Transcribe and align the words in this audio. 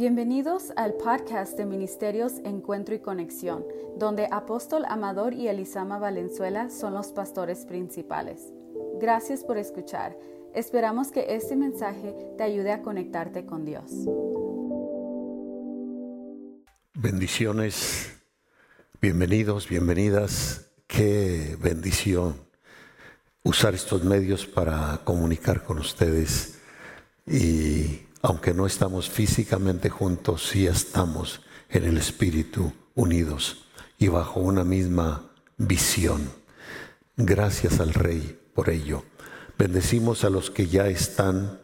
Bienvenidos 0.00 0.72
al 0.76 0.94
podcast 0.94 1.58
de 1.58 1.66
Ministerios 1.66 2.32
Encuentro 2.44 2.94
y 2.94 3.00
Conexión, 3.00 3.66
donde 3.98 4.28
Apóstol 4.30 4.86
Amador 4.88 5.34
y 5.34 5.48
Elisama 5.48 5.98
Valenzuela 5.98 6.70
son 6.70 6.94
los 6.94 7.08
pastores 7.08 7.66
principales. 7.66 8.50
Gracias 8.98 9.44
por 9.44 9.58
escuchar. 9.58 10.16
Esperamos 10.54 11.12
que 11.12 11.34
este 11.34 11.54
mensaje 11.54 12.16
te 12.38 12.44
ayude 12.44 12.72
a 12.72 12.80
conectarte 12.80 13.44
con 13.44 13.66
Dios. 13.66 13.90
Bendiciones, 16.94 18.10
bienvenidos, 19.02 19.68
bienvenidas. 19.68 20.70
Qué 20.86 21.58
bendición 21.60 22.36
usar 23.42 23.74
estos 23.74 24.02
medios 24.02 24.46
para 24.46 25.02
comunicar 25.04 25.62
con 25.62 25.78
ustedes 25.78 26.58
y 27.26 28.06
aunque 28.22 28.52
no 28.52 28.66
estamos 28.66 29.08
físicamente 29.08 29.88
juntos, 29.88 30.48
sí 30.48 30.66
estamos 30.66 31.40
en 31.68 31.84
el 31.84 31.96
Espíritu 31.96 32.72
unidos 32.94 33.64
y 33.98 34.08
bajo 34.08 34.40
una 34.40 34.64
misma 34.64 35.30
visión. 35.56 36.30
Gracias 37.16 37.80
al 37.80 37.94
Rey 37.94 38.38
por 38.54 38.70
ello. 38.70 39.04
Bendecimos 39.58 40.24
a 40.24 40.30
los 40.30 40.50
que 40.50 40.66
ya 40.66 40.88
están 40.88 41.60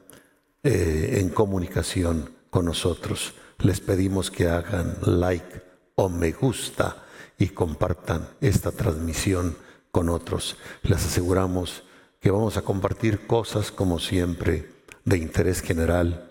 eh, 0.62 1.18
en 1.20 1.28
comunicación 1.28 2.30
con 2.50 2.66
nosotros. 2.66 3.34
Les 3.58 3.80
pedimos 3.80 4.30
que 4.30 4.48
hagan 4.48 4.96
like 5.02 5.62
o 5.94 6.08
me 6.08 6.32
gusta 6.32 7.04
y 7.38 7.48
compartan 7.48 8.28
esta 8.40 8.70
transmisión 8.70 9.56
con 9.90 10.08
otros. 10.08 10.56
Les 10.82 11.04
aseguramos 11.04 11.82
que 12.20 12.30
vamos 12.30 12.56
a 12.56 12.62
compartir 12.62 13.26
cosas 13.26 13.70
como 13.70 13.98
siempre 13.98 14.70
de 15.04 15.18
interés 15.18 15.60
general 15.60 16.25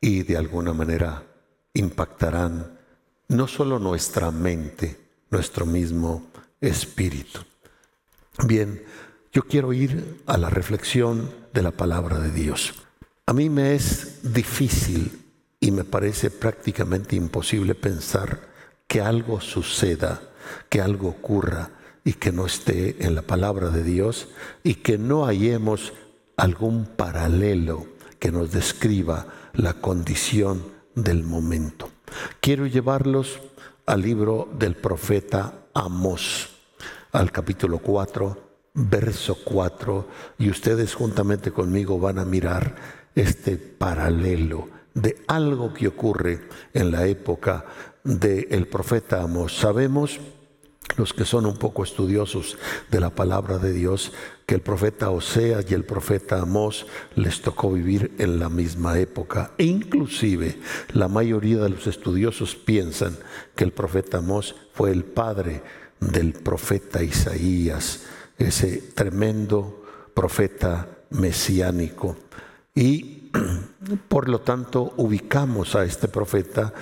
y 0.00 0.22
de 0.22 0.36
alguna 0.36 0.72
manera 0.72 1.24
impactarán 1.74 2.78
no 3.28 3.46
solo 3.46 3.78
nuestra 3.78 4.30
mente, 4.30 4.96
nuestro 5.30 5.66
mismo 5.66 6.30
espíritu. 6.60 7.40
Bien, 8.46 8.82
yo 9.32 9.42
quiero 9.42 9.72
ir 9.72 10.22
a 10.26 10.38
la 10.38 10.50
reflexión 10.50 11.30
de 11.52 11.62
la 11.62 11.72
palabra 11.72 12.18
de 12.18 12.30
Dios. 12.30 12.74
A 13.26 13.32
mí 13.32 13.50
me 13.50 13.74
es 13.74 14.32
difícil 14.32 15.26
y 15.60 15.70
me 15.70 15.84
parece 15.84 16.30
prácticamente 16.30 17.16
imposible 17.16 17.74
pensar 17.74 18.48
que 18.86 19.00
algo 19.00 19.40
suceda, 19.40 20.22
que 20.68 20.80
algo 20.80 21.08
ocurra 21.08 21.70
y 22.04 22.14
que 22.14 22.32
no 22.32 22.46
esté 22.46 23.04
en 23.04 23.14
la 23.14 23.22
palabra 23.22 23.68
de 23.68 23.82
Dios 23.82 24.28
y 24.62 24.76
que 24.76 24.96
no 24.96 25.26
hallemos 25.26 25.92
algún 26.36 26.86
paralelo 26.86 27.97
que 28.18 28.32
nos 28.32 28.52
describa 28.52 29.26
la 29.54 29.74
condición 29.74 30.62
del 30.94 31.24
momento. 31.24 31.90
Quiero 32.40 32.66
llevarlos 32.66 33.40
al 33.86 34.02
libro 34.02 34.48
del 34.58 34.74
profeta 34.76 35.68
Amós, 35.74 36.48
al 37.12 37.30
capítulo 37.32 37.78
4, 37.78 38.48
verso 38.74 39.38
4, 39.44 40.08
y 40.38 40.50
ustedes 40.50 40.94
juntamente 40.94 41.52
conmigo 41.52 41.98
van 41.98 42.18
a 42.18 42.24
mirar 42.24 42.76
este 43.14 43.56
paralelo 43.56 44.68
de 44.94 45.22
algo 45.26 45.72
que 45.72 45.88
ocurre 45.88 46.48
en 46.74 46.90
la 46.90 47.06
época 47.06 47.64
del 48.04 48.66
profeta 48.66 49.22
Amós. 49.22 49.56
Sabemos 49.56 50.20
los 50.96 51.12
que 51.12 51.24
son 51.24 51.46
un 51.46 51.56
poco 51.56 51.84
estudiosos 51.84 52.56
de 52.90 53.00
la 53.00 53.10
palabra 53.10 53.58
de 53.58 53.72
Dios, 53.72 54.12
que 54.46 54.54
el 54.54 54.62
profeta 54.62 55.10
Oseas 55.10 55.66
y 55.70 55.74
el 55.74 55.84
profeta 55.84 56.40
Amós 56.40 56.86
les 57.14 57.42
tocó 57.42 57.72
vivir 57.72 58.12
en 58.18 58.38
la 58.38 58.48
misma 58.48 58.98
época. 58.98 59.52
E 59.58 59.64
inclusive 59.64 60.58
la 60.92 61.08
mayoría 61.08 61.58
de 61.58 61.68
los 61.68 61.86
estudiosos 61.86 62.56
piensan 62.56 63.16
que 63.54 63.64
el 63.64 63.72
profeta 63.72 64.18
Amós 64.18 64.54
fue 64.72 64.90
el 64.90 65.04
padre 65.04 65.62
del 66.00 66.32
profeta 66.32 67.02
Isaías, 67.02 68.04
ese 68.38 68.78
tremendo 68.94 69.84
profeta 70.14 70.88
mesiánico. 71.10 72.16
Y 72.74 73.30
por 74.08 74.28
lo 74.28 74.40
tanto 74.40 74.94
ubicamos 74.96 75.74
a 75.74 75.84
este 75.84 76.08
profeta 76.08 76.72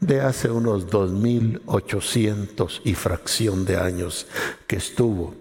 de 0.00 0.20
hace 0.20 0.50
unos 0.50 0.88
2800 0.90 2.82
y 2.84 2.94
fracción 2.94 3.64
de 3.64 3.76
años 3.76 4.26
que 4.66 4.76
estuvo. 4.76 5.34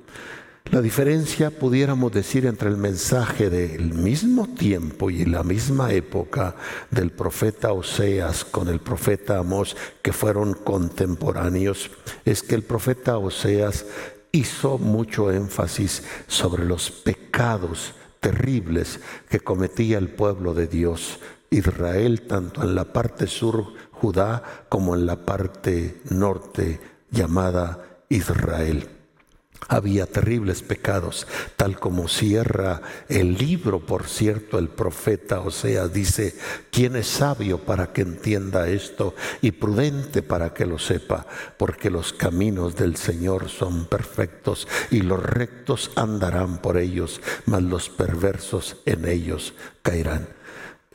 La 0.71 0.81
diferencia, 0.81 1.51
pudiéramos 1.51 2.11
decir, 2.11 2.47
entre 2.47 2.69
el 2.69 2.77
mensaje 2.77 3.51
del 3.51 3.93
mismo 3.93 4.47
tiempo 4.47 5.11
y 5.11 5.23
la 5.25 5.43
misma 5.43 5.93
época 5.93 6.55
del 6.89 7.11
profeta 7.11 7.71
Oseas 7.71 8.43
con 8.43 8.67
el 8.69 8.79
profeta 8.79 9.37
Amós, 9.37 9.77
que 10.01 10.11
fueron 10.11 10.53
contemporáneos, 10.53 11.91
es 12.25 12.41
que 12.41 12.55
el 12.55 12.63
profeta 12.63 13.19
Oseas 13.19 13.85
hizo 14.31 14.79
mucho 14.79 15.31
énfasis 15.31 16.03
sobre 16.27 16.65
los 16.65 16.89
pecados 16.89 17.93
terribles 18.19 18.99
que 19.29 19.39
cometía 19.39 19.99
el 19.99 20.09
pueblo 20.09 20.55
de 20.55 20.65
Dios, 20.65 21.19
Israel, 21.51 22.23
tanto 22.23 22.63
en 22.63 22.73
la 22.73 22.85
parte 22.91 23.27
sur 23.27 23.73
Judá 23.99 24.43
como 24.69 24.95
en 24.95 25.05
la 25.05 25.25
parte 25.25 26.01
norte 26.09 26.79
llamada 27.11 28.03
Israel. 28.09 28.89
Había 29.67 30.05
terribles 30.05 30.61
pecados, 30.61 31.25
tal 31.55 31.79
como 31.79 32.07
cierra 32.07 32.81
el 33.09 33.35
libro, 33.35 33.79
por 33.79 34.07
cierto, 34.07 34.59
el 34.59 34.69
profeta 34.69 35.39
o 35.39 35.49
sea, 35.49 35.87
dice, 35.87 36.35
¿quién 36.71 36.95
es 36.95 37.07
sabio 37.07 37.57
para 37.59 37.91
que 37.91 38.01
entienda 38.01 38.67
esto 38.67 39.15
y 39.41 39.51
prudente 39.51 40.21
para 40.21 40.53
que 40.53 40.67
lo 40.67 40.77
sepa? 40.77 41.25
Porque 41.57 41.89
los 41.89 42.13
caminos 42.13 42.75
del 42.75 42.95
Señor 42.95 43.49
son 43.49 43.85
perfectos 43.85 44.67
y 44.91 45.01
los 45.01 45.23
rectos 45.23 45.89
andarán 45.95 46.59
por 46.59 46.77
ellos, 46.77 47.19
mas 47.47 47.63
los 47.63 47.89
perversos 47.89 48.77
en 48.85 49.07
ellos 49.07 49.55
caerán. 49.81 50.34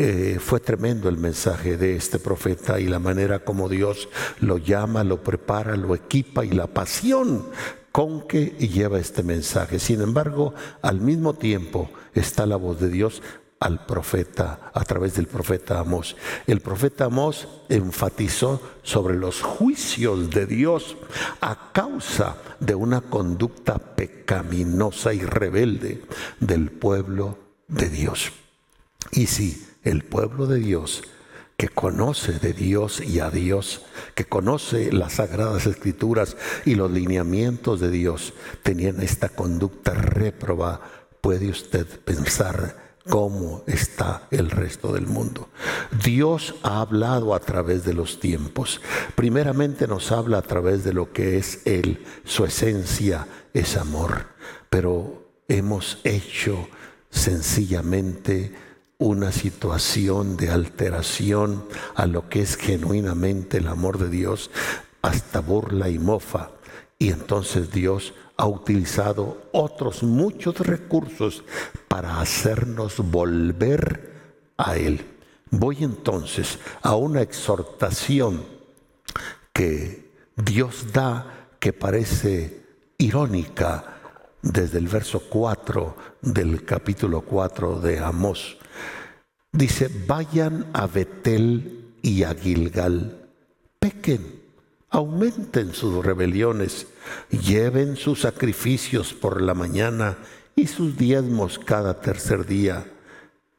Eh, 0.02 0.38
fue 0.40 0.60
tremendo 0.60 1.10
el 1.10 1.18
mensaje 1.18 1.76
de 1.76 1.94
este 1.94 2.18
profeta 2.18 2.80
y 2.80 2.86
la 2.86 2.98
manera 2.98 3.40
como 3.40 3.68
Dios 3.68 4.08
lo 4.38 4.56
llama, 4.56 5.04
lo 5.04 5.22
prepara, 5.22 5.76
lo 5.76 5.94
equipa 5.94 6.42
y 6.42 6.52
la 6.52 6.68
pasión 6.68 7.44
con 7.92 8.26
que 8.26 8.46
lleva 8.46 8.98
este 8.98 9.22
mensaje. 9.22 9.78
Sin 9.78 10.00
embargo, 10.00 10.54
al 10.80 11.02
mismo 11.02 11.34
tiempo 11.34 11.90
está 12.14 12.46
la 12.46 12.56
voz 12.56 12.80
de 12.80 12.88
Dios 12.88 13.22
al 13.58 13.84
profeta, 13.84 14.70
a 14.72 14.84
través 14.84 15.16
del 15.16 15.26
profeta 15.26 15.80
Amós. 15.80 16.16
El 16.46 16.62
profeta 16.62 17.04
Amós 17.04 17.46
enfatizó 17.68 18.58
sobre 18.82 19.18
los 19.18 19.42
juicios 19.42 20.30
de 20.30 20.46
Dios 20.46 20.96
a 21.42 21.72
causa 21.72 22.38
de 22.58 22.74
una 22.74 23.02
conducta 23.02 23.76
pecaminosa 23.76 25.12
y 25.12 25.20
rebelde 25.20 26.00
del 26.38 26.70
pueblo 26.70 27.36
de 27.68 27.90
Dios. 27.90 28.32
Y 29.12 29.26
sí, 29.26 29.66
el 29.82 30.04
pueblo 30.04 30.46
de 30.46 30.58
Dios 30.58 31.02
que 31.60 31.68
conoce 31.68 32.38
de 32.38 32.54
Dios 32.54 33.02
y 33.02 33.20
a 33.20 33.28
Dios, 33.28 33.82
que 34.14 34.24
conoce 34.24 34.90
las 34.92 35.16
sagradas 35.16 35.66
escrituras 35.66 36.38
y 36.64 36.74
los 36.74 36.90
lineamientos 36.90 37.80
de 37.80 37.90
Dios, 37.90 38.32
tenían 38.62 39.02
esta 39.02 39.28
conducta 39.28 39.92
réproba, 39.92 40.80
puede 41.20 41.50
usted 41.50 41.86
pensar 41.86 42.94
cómo 43.06 43.62
está 43.66 44.26
el 44.30 44.50
resto 44.50 44.94
del 44.94 45.06
mundo. 45.06 45.50
Dios 46.02 46.54
ha 46.62 46.80
hablado 46.80 47.34
a 47.34 47.40
través 47.40 47.84
de 47.84 47.92
los 47.92 48.20
tiempos. 48.20 48.80
Primeramente 49.14 49.86
nos 49.86 50.12
habla 50.12 50.38
a 50.38 50.42
través 50.42 50.82
de 50.82 50.94
lo 50.94 51.12
que 51.12 51.36
es 51.36 51.60
Él, 51.66 52.06
su 52.24 52.46
esencia 52.46 53.26
es 53.52 53.76
amor, 53.76 54.28
pero 54.70 55.30
hemos 55.46 56.00
hecho 56.04 56.68
sencillamente 57.10 58.54
una 59.00 59.32
situación 59.32 60.36
de 60.36 60.50
alteración 60.50 61.64
a 61.94 62.06
lo 62.06 62.28
que 62.28 62.42
es 62.42 62.56
genuinamente 62.56 63.56
el 63.56 63.68
amor 63.68 63.98
de 63.98 64.10
Dios, 64.10 64.50
hasta 65.00 65.40
burla 65.40 65.88
y 65.88 65.98
mofa. 65.98 66.50
Y 66.98 67.08
entonces 67.08 67.72
Dios 67.72 68.12
ha 68.36 68.46
utilizado 68.46 69.40
otros 69.52 70.02
muchos 70.02 70.58
recursos 70.58 71.42
para 71.88 72.20
hacernos 72.20 72.98
volver 72.98 74.12
a 74.58 74.76
Él. 74.76 75.06
Voy 75.50 75.78
entonces 75.80 76.58
a 76.82 76.94
una 76.94 77.22
exhortación 77.22 78.44
que 79.54 80.12
Dios 80.36 80.92
da 80.92 81.48
que 81.58 81.72
parece 81.72 82.64
irónica 82.98 83.96
desde 84.42 84.76
el 84.76 84.88
verso 84.88 85.22
4 85.30 85.96
del 86.20 86.66
capítulo 86.66 87.22
4 87.22 87.80
de 87.80 87.98
Amós. 87.98 88.59
Dice, 89.52 89.90
vayan 90.06 90.66
a 90.72 90.86
Betel 90.86 91.96
y 92.02 92.22
a 92.22 92.34
Gilgal, 92.34 93.28
pequen, 93.80 94.40
aumenten 94.88 95.74
sus 95.74 96.04
rebeliones, 96.04 96.86
lleven 97.30 97.96
sus 97.96 98.20
sacrificios 98.20 99.12
por 99.12 99.42
la 99.42 99.54
mañana 99.54 100.18
y 100.54 100.68
sus 100.68 100.96
diezmos 100.96 101.58
cada 101.58 102.00
tercer 102.00 102.46
día. 102.46 102.86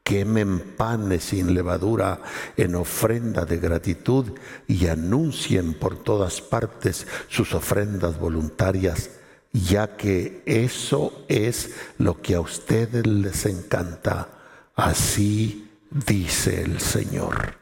quemen 0.02 0.58
panes 0.76 1.24
sin 1.24 1.54
levadura 1.54 2.20
en 2.56 2.74
ofrenda 2.74 3.44
de 3.44 3.58
gratitud 3.58 4.32
y 4.66 4.88
anuncien 4.88 5.74
por 5.74 6.02
todas 6.02 6.40
partes 6.40 7.06
sus 7.28 7.54
ofrendas 7.54 8.18
voluntarias, 8.18 9.10
ya 9.52 9.96
que 9.96 10.42
eso 10.44 11.24
es 11.28 11.70
lo 11.98 12.20
que 12.20 12.34
a 12.34 12.40
ustedes 12.40 13.06
les 13.06 13.46
encanta. 13.46 14.28
Así 14.74 15.61
dice 15.92 16.62
el 16.62 16.80
Señor. 16.80 17.54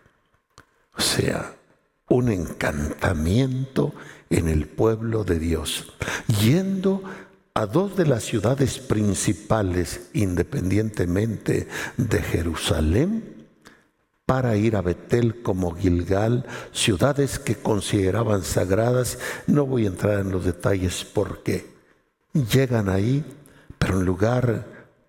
O 0.96 1.00
sea, 1.00 1.54
un 2.08 2.30
encantamiento 2.30 3.92
en 4.28 4.48
el 4.48 4.66
pueblo 4.66 5.24
de 5.24 5.38
Dios, 5.38 5.92
yendo 6.40 7.02
a 7.54 7.66
dos 7.66 7.96
de 7.96 8.06
las 8.06 8.24
ciudades 8.24 8.78
principales, 8.78 10.08
independientemente 10.12 11.68
de 11.96 12.22
Jerusalén, 12.22 13.46
para 14.26 14.56
ir 14.56 14.76
a 14.76 14.82
Betel 14.82 15.42
como 15.42 15.74
Gilgal, 15.74 16.46
ciudades 16.72 17.40
que 17.40 17.56
consideraban 17.56 18.44
sagradas. 18.44 19.18
No 19.48 19.66
voy 19.66 19.84
a 19.84 19.88
entrar 19.88 20.20
en 20.20 20.30
los 20.30 20.44
detalles 20.44 21.04
porque 21.04 21.66
llegan 22.32 22.88
ahí, 22.88 23.24
pero 23.78 23.98
en 23.98 24.06
lugar 24.06 24.66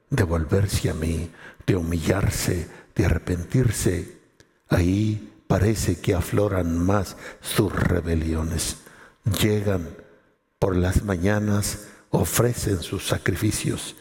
de 0.09 0.23
volverse 0.23 0.89
a 0.89 0.95
mí, 0.95 1.29
de 1.68 1.75
humillarse, 1.75 2.68
de 2.96 3.06
arrepentirse, 3.06 4.18
ahí 4.70 5.44
parece 5.48 6.00
que 6.00 6.14
afloran 6.14 6.78
más 6.78 7.18
sus 7.42 7.74
rebeliones. 7.74 8.78
Llegan 9.40 9.90
por 10.60 10.76
las 10.76 11.04
mañanas 11.04 11.88
ofrecen 12.12 12.82
sus 12.82 13.08
sacrificios, 13.08 13.96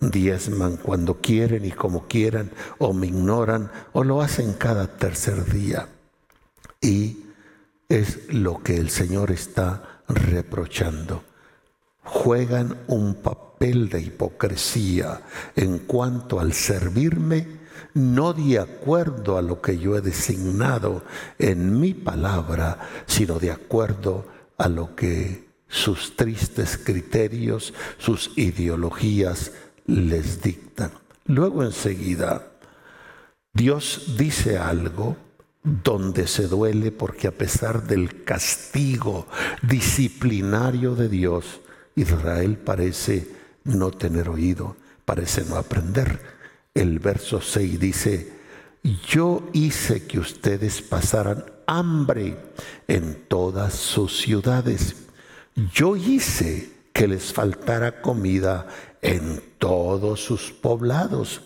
diezman 0.00 0.76
cuando 0.76 1.20
quieren 1.20 1.64
y 1.64 1.70
como 1.70 2.08
quieran, 2.08 2.50
o 2.78 2.92
me 2.92 3.06
ignoran, 3.06 3.70
o 3.92 4.02
lo 4.02 4.22
hacen 4.22 4.54
cada 4.54 4.86
tercer 4.86 5.44
día. 5.52 5.88
Y 6.80 7.26
es 7.88 8.32
lo 8.32 8.62
que 8.62 8.76
el 8.76 8.90
Señor 8.90 9.30
está 9.30 10.02
reprochando. 10.08 11.22
Juegan 12.02 12.78
un 12.88 13.14
papel 13.14 13.88
de 13.90 14.00
hipocresía 14.00 15.20
en 15.54 15.78
cuanto 15.80 16.40
al 16.40 16.54
servirme, 16.54 17.59
no 17.94 18.32
de 18.32 18.58
acuerdo 18.58 19.38
a 19.38 19.42
lo 19.42 19.60
que 19.60 19.78
yo 19.78 19.96
he 19.96 20.00
designado 20.00 21.02
en 21.38 21.80
mi 21.80 21.94
palabra, 21.94 22.78
sino 23.06 23.38
de 23.38 23.50
acuerdo 23.50 24.26
a 24.58 24.68
lo 24.68 24.94
que 24.94 25.48
sus 25.68 26.16
tristes 26.16 26.78
criterios, 26.78 27.72
sus 27.98 28.36
ideologías 28.36 29.52
les 29.86 30.42
dictan. 30.42 30.90
Luego 31.26 31.62
enseguida, 31.62 32.50
Dios 33.52 34.16
dice 34.18 34.58
algo 34.58 35.16
donde 35.62 36.26
se 36.26 36.48
duele 36.48 36.90
porque 36.90 37.28
a 37.28 37.32
pesar 37.32 37.84
del 37.84 38.24
castigo 38.24 39.26
disciplinario 39.62 40.94
de 40.94 41.08
Dios, 41.08 41.60
Israel 41.94 42.56
parece 42.56 43.28
no 43.64 43.90
tener 43.90 44.28
oído, 44.28 44.76
parece 45.04 45.44
no 45.44 45.56
aprender. 45.56 46.39
El 46.74 46.98
verso 46.98 47.40
6 47.40 47.80
dice, 47.80 48.32
yo 49.08 49.48
hice 49.52 50.06
que 50.06 50.18
ustedes 50.18 50.80
pasaran 50.82 51.44
hambre 51.66 52.36
en 52.88 53.24
todas 53.28 53.74
sus 53.74 54.20
ciudades 54.20 54.96
yo 55.74 55.96
hice 55.96 56.72
que 56.92 57.06
les 57.06 57.32
faltara 57.32 58.00
comida 58.00 58.66
en 59.02 59.42
todos 59.58 60.20
sus 60.24 60.52
poblados. 60.52 61.42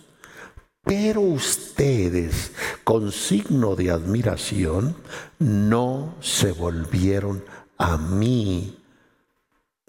Pero 0.82 1.20
ustedes, 1.20 2.52
con 2.84 3.10
signo 3.10 3.74
de 3.74 3.90
admiración, 3.90 4.96
no 5.38 6.14
se 6.20 6.52
volvieron 6.52 7.42
a 7.78 7.96
mí, 7.96 8.78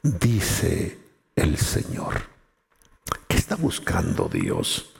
dice 0.02 0.98
el 1.36 1.58
Señor. 1.58 2.24
¿Qué 3.28 3.38
está 3.38 3.56
buscando 3.56 4.30
Dios? 4.30 4.95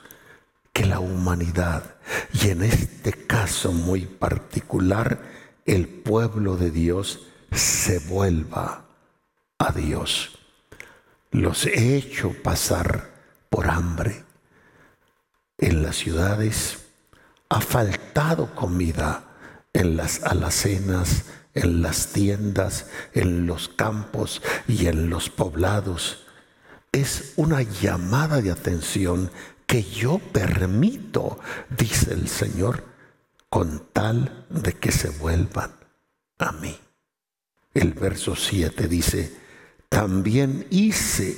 Que 0.76 0.84
la 0.84 1.00
humanidad, 1.00 1.94
y 2.34 2.50
en 2.50 2.62
este 2.62 3.14
caso 3.14 3.72
muy 3.72 4.02
particular, 4.02 5.22
el 5.64 5.88
pueblo 5.88 6.58
de 6.58 6.70
Dios, 6.70 7.28
se 7.50 7.98
vuelva 8.00 8.84
a 9.58 9.72
Dios. 9.72 10.38
Los 11.30 11.64
he 11.64 11.96
hecho 11.96 12.34
pasar 12.42 13.10
por 13.48 13.70
hambre. 13.70 14.26
En 15.56 15.82
las 15.82 15.96
ciudades 15.96 16.84
ha 17.48 17.62
faltado 17.62 18.54
comida 18.54 19.24
en 19.72 19.96
las 19.96 20.24
alacenas, 20.24 21.24
en 21.54 21.80
las 21.80 22.08
tiendas, 22.08 22.90
en 23.14 23.46
los 23.46 23.70
campos 23.70 24.42
y 24.68 24.88
en 24.88 25.08
los 25.08 25.30
poblados. 25.30 26.26
Es 26.92 27.32
una 27.36 27.62
llamada 27.62 28.42
de 28.42 28.50
atención 28.50 29.30
que 29.66 29.82
yo 29.82 30.18
permito, 30.18 31.38
dice 31.76 32.14
el 32.14 32.28
Señor, 32.28 32.84
con 33.48 33.88
tal 33.92 34.46
de 34.50 34.72
que 34.74 34.92
se 34.92 35.10
vuelvan 35.10 35.72
a 36.38 36.52
mí. 36.52 36.76
El 37.74 37.92
verso 37.92 38.36
7 38.36 38.88
dice, 38.88 39.36
también 39.88 40.66
hice 40.70 41.36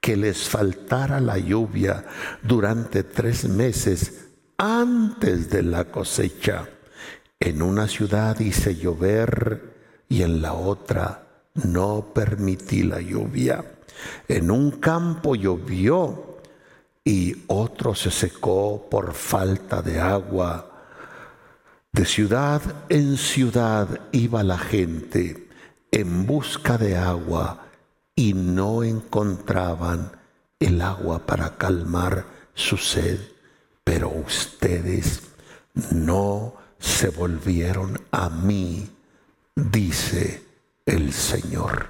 que 0.00 0.16
les 0.16 0.48
faltara 0.48 1.20
la 1.20 1.38
lluvia 1.38 2.04
durante 2.42 3.02
tres 3.02 3.48
meses 3.48 4.26
antes 4.56 5.50
de 5.50 5.62
la 5.62 5.84
cosecha. 5.84 6.68
En 7.38 7.62
una 7.62 7.88
ciudad 7.88 8.38
hice 8.40 8.76
llover 8.76 10.04
y 10.08 10.22
en 10.22 10.42
la 10.42 10.54
otra 10.54 11.26
no 11.54 12.12
permití 12.14 12.82
la 12.82 13.00
lluvia. 13.00 13.64
En 14.28 14.50
un 14.50 14.72
campo 14.72 15.34
llovió 15.34 16.29
y 17.10 17.42
otro 17.48 17.92
se 17.96 18.12
secó 18.12 18.86
por 18.88 19.14
falta 19.14 19.82
de 19.82 19.98
agua. 19.98 20.70
De 21.90 22.04
ciudad 22.04 22.62
en 22.88 23.16
ciudad 23.16 23.88
iba 24.12 24.44
la 24.44 24.56
gente 24.56 25.48
en 25.90 26.24
busca 26.24 26.78
de 26.78 26.96
agua 26.96 27.66
y 28.14 28.32
no 28.32 28.84
encontraban 28.84 30.12
el 30.60 30.80
agua 30.80 31.26
para 31.26 31.56
calmar 31.56 32.26
su 32.54 32.76
sed, 32.76 33.18
pero 33.82 34.08
ustedes 34.10 35.22
no 35.90 36.54
se 36.78 37.08
volvieron 37.08 38.00
a 38.12 38.30
mí, 38.30 38.88
dice 39.56 40.44
el 40.86 41.12
Señor. 41.12 41.88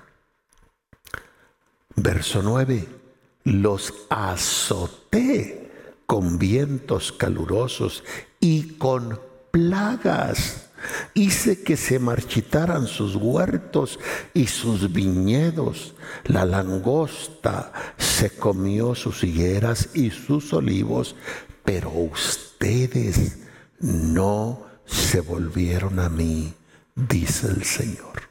Verso 1.94 2.40
9, 2.40 2.99
los 3.44 3.94
azoté 4.08 5.70
con 6.06 6.38
vientos 6.38 7.12
calurosos 7.12 8.04
y 8.40 8.74
con 8.74 9.20
plagas 9.50 10.70
Hice 11.14 11.62
que 11.62 11.76
se 11.76 11.98
marchitaran 11.98 12.86
sus 12.86 13.16
huertos 13.16 13.98
y 14.32 14.46
sus 14.46 14.92
viñedos. 14.92 15.94
La 16.24 16.44
langosta 16.44 17.72
se 17.98 18.30
comió 18.30 18.94
sus 18.94 19.22
higueras 19.24 19.90
y 19.94 20.10
sus 20.10 20.52
olivos, 20.52 21.16
pero 21.64 21.90
ustedes 21.90 23.38
no 23.80 24.66
se 24.86 25.20
volvieron 25.20 25.98
a 25.98 26.08
mí, 26.08 26.54
dice 26.94 27.48
el 27.48 27.64
Señor. 27.64 28.22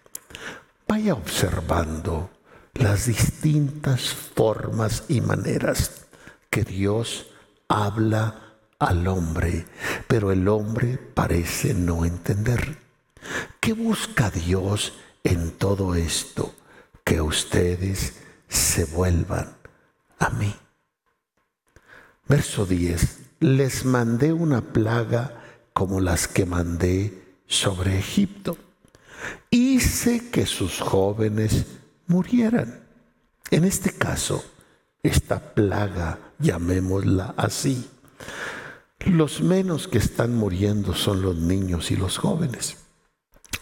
Vaya 0.87 1.13
observando 1.13 2.29
las 2.79 3.07
distintas 3.07 4.09
formas 4.09 5.03
y 5.09 5.21
maneras 5.21 6.05
que 6.49 6.63
Dios 6.63 7.27
habla 7.67 8.55
al 8.79 9.07
hombre, 9.07 9.65
pero 10.07 10.31
el 10.31 10.47
hombre 10.47 10.97
parece 10.97 11.73
no 11.73 12.05
entender. 12.05 12.77
¿Qué 13.59 13.73
busca 13.73 14.31
Dios 14.31 14.93
en 15.23 15.51
todo 15.51 15.93
esto? 15.93 16.55
Que 17.03 17.21
ustedes 17.21 18.13
se 18.47 18.85
vuelvan 18.85 19.57
a 20.17 20.29
mí. 20.29 20.55
Verso 22.27 22.65
10. 22.65 23.19
Les 23.41 23.83
mandé 23.83 24.31
una 24.31 24.61
plaga 24.61 25.43
como 25.73 25.99
las 25.99 26.27
que 26.27 26.45
mandé 26.45 27.23
sobre 27.45 27.99
Egipto. 27.99 28.57
Hice 29.49 30.29
que 30.29 30.45
sus 30.45 30.79
jóvenes 30.79 31.65
murieran. 32.09 32.83
En 33.49 33.63
este 33.63 33.93
caso, 33.93 34.43
esta 35.01 35.53
plaga, 35.53 36.19
llamémosla 36.39 37.33
así, 37.37 37.89
los 39.05 39.41
menos 39.41 39.87
que 39.87 39.97
están 39.97 40.35
muriendo 40.35 40.93
son 40.93 41.21
los 41.21 41.37
niños 41.37 41.89
y 41.91 41.95
los 41.95 42.17
jóvenes. 42.17 42.77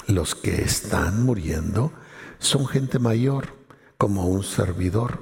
Los 0.08 0.34
que 0.34 0.64
están 0.64 1.24
muriendo 1.24 1.94
son 2.40 2.66
gente 2.66 2.98
mayor, 2.98 3.54
como 4.00 4.26
un 4.26 4.44
servidor. 4.44 5.22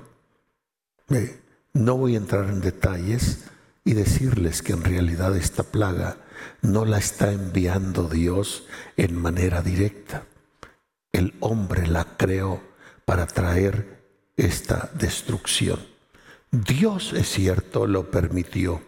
no 1.74 1.98
voy 1.98 2.14
a 2.16 2.20
entrar 2.20 2.46
en 2.46 2.62
detalles, 2.62 3.46
y 3.86 3.94
decirles 3.94 4.64
que 4.64 4.74
en 4.74 4.84
realidad 4.84 5.38
esta 5.38 5.64
plaga 5.64 6.18
no 6.62 6.86
la 6.86 6.98
está 6.98 7.32
enviando 7.32 8.10
Dios 8.10 8.66
en 8.98 9.16
manera 9.16 9.62
directa. 9.62 10.24
El 11.12 11.36
hombre 11.40 11.88
la 11.88 12.18
creó 12.18 12.62
para 13.06 13.28
traer 13.28 14.04
esta 14.36 14.90
destrucción. 14.94 15.80
Dios, 16.52 17.14
es 17.14 17.30
cierto, 17.30 17.88
lo 17.88 18.12
permitió 18.12 18.82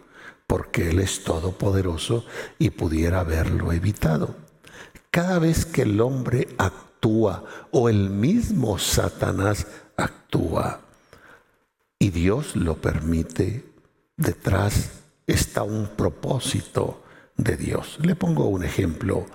porque 0.46 0.90
Él 0.90 0.98
es 0.98 1.24
todopoderoso 1.24 2.24
y 2.58 2.70
pudiera 2.70 3.20
haberlo 3.20 3.72
evitado. 3.72 4.34
Cada 5.10 5.38
vez 5.38 5.66
que 5.66 5.82
el 5.82 6.00
hombre 6.00 6.48
actúa 6.58 7.44
o 7.70 7.88
el 7.88 8.10
mismo 8.10 8.78
Satanás 8.78 9.66
actúa 9.96 10.80
y 11.98 12.10
Dios 12.10 12.56
lo 12.56 12.76
permite, 12.76 13.64
detrás 14.16 15.02
está 15.26 15.62
un 15.62 15.88
propósito 15.96 17.02
de 17.36 17.56
Dios. 17.56 17.98
Le 18.00 18.14
pongo 18.14 18.46
un 18.48 18.64
ejemplo 18.64 19.26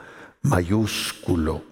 mayúsculo. 0.42 1.64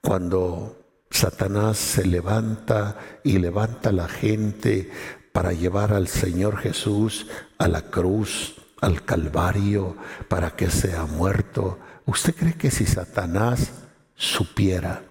Cuando 0.00 0.77
Satanás 1.18 1.78
se 1.78 2.06
levanta 2.06 2.96
y 3.24 3.38
levanta 3.38 3.88
a 3.88 3.92
la 3.92 4.06
gente 4.06 4.88
para 5.32 5.52
llevar 5.52 5.92
al 5.92 6.06
Señor 6.06 6.58
Jesús 6.58 7.26
a 7.58 7.66
la 7.66 7.90
cruz, 7.90 8.54
al 8.80 9.04
Calvario, 9.04 9.96
para 10.28 10.54
que 10.54 10.70
sea 10.70 11.06
muerto. 11.06 11.80
¿Usted 12.06 12.36
cree 12.36 12.54
que 12.54 12.70
si 12.70 12.86
Satanás 12.86 13.72
supiera 14.14 15.02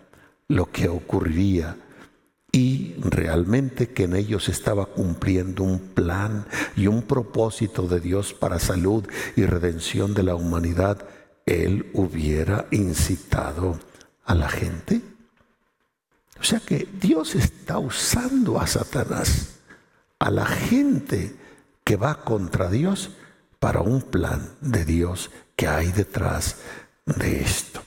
lo 0.47 0.71
que 0.71 0.87
ocurriría 0.87 1.75
y 2.53 2.95
realmente 3.01 3.89
que 3.89 4.05
en 4.05 4.15
ellos 4.15 4.47
estaba 4.47 4.85
cumpliendo 4.85 5.63
un 5.63 5.89
plan 5.93 6.45
y 6.77 6.87
un 6.87 7.01
propósito 7.01 7.85
de 7.85 7.99
Dios 7.99 8.33
para 8.33 8.59
salud 8.59 9.05
y 9.35 9.43
redención 9.43 10.13
de 10.13 10.23
la 10.23 10.35
humanidad, 10.35 11.05
él 11.45 11.91
hubiera 11.93 12.65
incitado 12.71 13.77
a 14.23 14.35
la 14.35 14.47
gente? 14.47 15.01
O 16.39 16.43
sea 16.43 16.59
que 16.59 16.87
Dios 16.99 17.35
está 17.35 17.79
usando 17.79 18.59
a 18.59 18.67
Satanás, 18.67 19.59
a 20.19 20.31
la 20.31 20.45
gente 20.45 21.35
que 21.83 21.95
va 21.95 22.23
contra 22.23 22.69
Dios, 22.69 23.11
para 23.59 23.81
un 23.81 24.01
plan 24.01 24.49
de 24.61 24.85
Dios 24.85 25.31
que 25.55 25.67
hay 25.67 25.91
detrás 25.91 26.57
de 27.05 27.41
esto. 27.41 27.81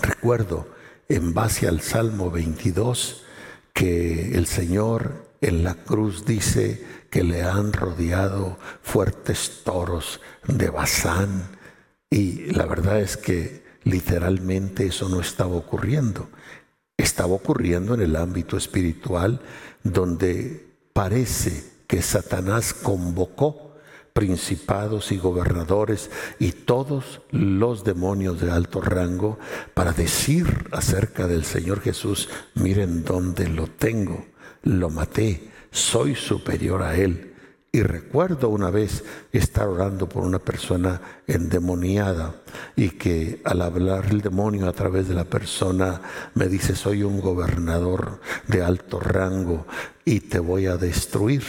Recuerdo 0.00 0.68
en 1.08 1.34
base 1.34 1.68
al 1.68 1.80
Salmo 1.80 2.30
22 2.30 3.24
que 3.72 4.34
el 4.36 4.46
Señor 4.46 5.30
en 5.40 5.64
la 5.64 5.74
cruz 5.74 6.24
dice 6.24 6.84
que 7.10 7.22
le 7.22 7.42
han 7.42 7.72
rodeado 7.72 8.58
fuertes 8.82 9.62
toros 9.64 10.20
de 10.46 10.70
Bazán 10.70 11.58
y 12.10 12.52
la 12.52 12.66
verdad 12.66 13.00
es 13.00 13.16
que 13.16 13.62
literalmente 13.84 14.86
eso 14.86 15.08
no 15.08 15.20
estaba 15.20 15.54
ocurriendo 15.54 16.28
estaba 16.96 17.34
ocurriendo 17.34 17.94
en 17.94 18.00
el 18.00 18.16
ámbito 18.16 18.56
espiritual 18.56 19.40
donde 19.82 20.66
parece 20.92 21.64
que 21.86 22.02
Satanás 22.02 22.74
convocó 22.74 23.72
principados 24.12 25.10
y 25.10 25.16
gobernadores 25.16 26.10
y 26.38 26.52
todos 26.52 27.22
los 27.30 27.84
demonios 27.84 28.40
de 28.40 28.50
alto 28.50 28.80
rango 28.80 29.38
para 29.74 29.92
decir 29.92 30.68
acerca 30.72 31.26
del 31.26 31.44
Señor 31.44 31.80
Jesús, 31.80 32.28
miren 32.54 33.04
dónde 33.04 33.48
lo 33.48 33.66
tengo, 33.68 34.26
lo 34.62 34.90
maté, 34.90 35.50
soy 35.70 36.14
superior 36.14 36.82
a 36.82 36.96
Él. 36.96 37.31
Y 37.74 37.82
recuerdo 37.82 38.50
una 38.50 38.68
vez 38.68 39.02
estar 39.32 39.66
orando 39.66 40.06
por 40.06 40.24
una 40.24 40.38
persona 40.38 41.00
endemoniada 41.26 42.34
y 42.76 42.90
que 42.90 43.40
al 43.44 43.62
hablar 43.62 44.08
el 44.10 44.20
demonio 44.20 44.68
a 44.68 44.74
través 44.74 45.08
de 45.08 45.14
la 45.14 45.24
persona 45.24 46.02
me 46.34 46.48
dice, 46.48 46.76
soy 46.76 47.02
un 47.02 47.18
gobernador 47.18 48.20
de 48.46 48.62
alto 48.62 49.00
rango 49.00 49.66
y 50.04 50.20
te 50.20 50.38
voy 50.38 50.66
a 50.66 50.76
destruir. 50.76 51.44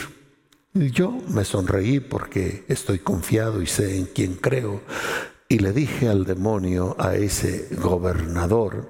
Y 0.73 0.91
yo 0.91 1.11
me 1.27 1.43
sonreí 1.43 1.99
porque 1.99 2.63
estoy 2.69 2.99
confiado 2.99 3.61
y 3.61 3.67
sé 3.67 3.97
en 3.97 4.05
quién 4.05 4.35
creo. 4.35 4.79
Y 5.49 5.59
le 5.59 5.73
dije 5.73 6.07
al 6.07 6.23
demonio, 6.23 6.95
a 6.99 7.15
ese 7.15 7.67
gobernador, 7.81 8.89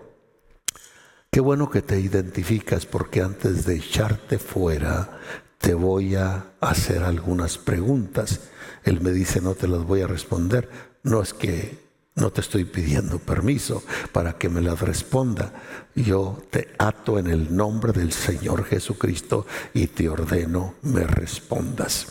qué 1.32 1.40
bueno 1.40 1.72
que 1.72 1.82
te 1.82 2.00
identificas 2.00 2.86
porque 2.86 3.22
antes 3.22 3.66
de 3.66 3.78
echarte 3.78 4.38
fuera, 4.38 5.20
te 5.64 5.74
voy 5.76 6.16
a 6.16 6.48
hacer 6.60 7.04
algunas 7.04 7.58
preguntas. 7.58 8.42
Él 8.84 9.00
me 9.00 9.12
dice, 9.12 9.40
no 9.40 9.56
te 9.56 9.70
las 9.70 9.82
voy 9.86 10.02
a 10.02 10.08
responder. 10.08 10.70
No 11.04 11.22
es 11.22 11.34
que 11.34 11.80
no 12.16 12.32
te 12.32 12.42
estoy 12.42 12.66
pidiendo 12.66 13.18
permiso 13.18 13.82
para 14.12 14.34
que 14.34 14.50
me 14.50 14.60
las 14.60 14.82
responda. 14.82 15.54
Yo 15.96 16.44
te 16.50 16.74
ato 16.78 17.18
en 17.18 17.28
el 17.28 17.56
nombre 17.56 17.94
del 17.94 18.12
Señor 18.12 18.66
Jesucristo 18.66 19.48
y 19.74 19.88
te 19.88 20.10
ordeno 20.10 20.76
me 20.82 21.06
respondas. 21.06 22.08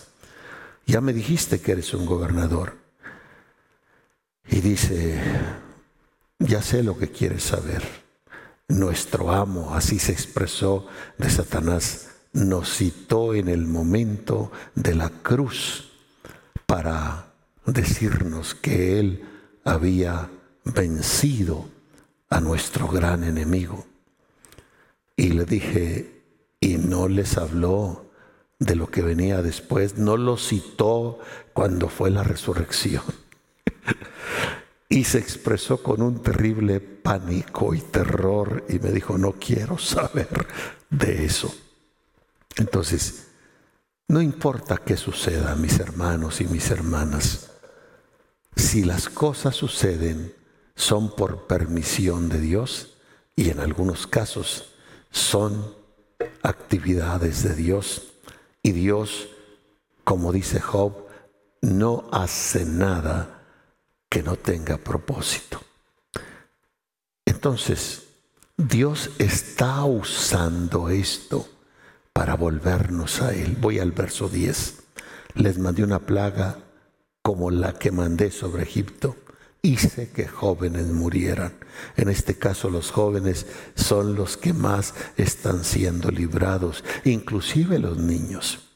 Ya 0.86 1.02
me 1.02 1.12
dijiste 1.12 1.60
que 1.60 1.72
eres 1.72 1.92
un 1.92 2.06
gobernador. 2.06 2.78
Y 4.48 4.62
dice, 4.62 5.20
ya 6.38 6.62
sé 6.62 6.82
lo 6.82 6.96
que 6.96 7.10
quieres 7.10 7.42
saber. 7.42 7.86
Nuestro 8.68 9.30
amo, 9.30 9.74
así 9.74 9.98
se 9.98 10.12
expresó 10.12 10.86
de 11.18 11.28
Satanás, 11.28 12.11
nos 12.32 12.76
citó 12.76 13.34
en 13.34 13.48
el 13.48 13.66
momento 13.66 14.50
de 14.74 14.94
la 14.94 15.10
cruz 15.10 15.90
para 16.66 17.32
decirnos 17.66 18.54
que 18.54 18.98
Él 18.98 19.24
había 19.64 20.30
vencido 20.64 21.68
a 22.30 22.40
nuestro 22.40 22.88
gran 22.88 23.24
enemigo. 23.24 23.86
Y 25.16 25.28
le 25.28 25.44
dije, 25.44 26.22
y 26.60 26.78
no 26.78 27.08
les 27.08 27.36
habló 27.36 28.10
de 28.58 28.76
lo 28.76 28.86
que 28.86 29.02
venía 29.02 29.42
después, 29.42 29.98
no 29.98 30.16
lo 30.16 30.36
citó 30.36 31.18
cuando 31.52 31.88
fue 31.88 32.10
la 32.10 32.22
resurrección. 32.22 33.02
y 34.88 35.04
se 35.04 35.18
expresó 35.18 35.82
con 35.82 36.00
un 36.00 36.22
terrible 36.22 36.80
pánico 36.80 37.74
y 37.74 37.80
terror 37.80 38.64
y 38.68 38.78
me 38.78 38.90
dijo, 38.90 39.18
no 39.18 39.32
quiero 39.32 39.78
saber 39.78 40.46
de 40.88 41.24
eso. 41.24 41.54
Entonces, 42.56 43.28
no 44.08 44.20
importa 44.20 44.76
qué 44.76 44.96
suceda, 44.96 45.54
mis 45.56 45.78
hermanos 45.78 46.40
y 46.40 46.44
mis 46.46 46.70
hermanas, 46.70 47.50
si 48.56 48.84
las 48.84 49.08
cosas 49.08 49.56
suceden 49.56 50.34
son 50.74 51.14
por 51.14 51.46
permisión 51.46 52.28
de 52.28 52.40
Dios 52.40 52.94
y 53.36 53.50
en 53.50 53.60
algunos 53.60 54.06
casos 54.06 54.74
son 55.10 55.74
actividades 56.42 57.42
de 57.42 57.54
Dios 57.54 58.12
y 58.62 58.72
Dios, 58.72 59.28
como 60.04 60.32
dice 60.32 60.60
Job, 60.60 61.06
no 61.62 62.08
hace 62.12 62.64
nada 62.64 63.44
que 64.08 64.22
no 64.22 64.36
tenga 64.36 64.76
propósito. 64.76 65.62
Entonces, 67.24 68.02
Dios 68.56 69.10
está 69.18 69.84
usando 69.84 70.90
esto 70.90 71.48
para 72.22 72.36
volvernos 72.36 73.20
a 73.20 73.34
Él. 73.34 73.56
Voy 73.60 73.80
al 73.80 73.90
verso 73.90 74.28
10. 74.28 74.74
Les 75.34 75.58
mandé 75.58 75.82
una 75.82 75.98
plaga 75.98 76.56
como 77.20 77.50
la 77.50 77.72
que 77.72 77.90
mandé 77.90 78.30
sobre 78.30 78.62
Egipto. 78.62 79.16
Hice 79.60 80.12
que 80.12 80.28
jóvenes 80.28 80.86
murieran. 80.86 81.54
En 81.96 82.08
este 82.08 82.38
caso 82.38 82.70
los 82.70 82.92
jóvenes 82.92 83.48
son 83.74 84.14
los 84.14 84.36
que 84.36 84.52
más 84.52 84.94
están 85.16 85.64
siendo 85.64 86.12
librados, 86.12 86.84
inclusive 87.02 87.80
los 87.80 87.98
niños. 87.98 88.70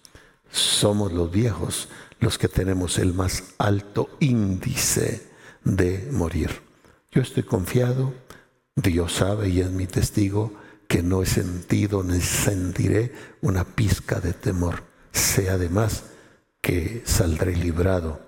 Somos 0.50 1.12
los 1.12 1.30
viejos 1.30 1.88
los 2.18 2.38
que 2.38 2.48
tenemos 2.48 2.98
el 2.98 3.14
más 3.14 3.44
alto 3.58 4.08
índice 4.18 5.24
de 5.62 6.08
morir. 6.10 6.50
Yo 7.12 7.22
estoy 7.22 7.44
confiado, 7.44 8.12
Dios 8.74 9.12
sabe 9.12 9.50
y 9.50 9.60
es 9.60 9.70
mi 9.70 9.86
testigo 9.86 10.65
que 10.96 11.02
no 11.02 11.22
he 11.22 11.26
sentido 11.26 12.02
ni 12.02 12.22
sentiré 12.22 13.12
una 13.42 13.64
pizca 13.64 14.18
de 14.18 14.32
temor. 14.32 14.84
Sé 15.12 15.50
además 15.50 16.04
que 16.62 17.02
saldré 17.04 17.54
librado. 17.54 18.18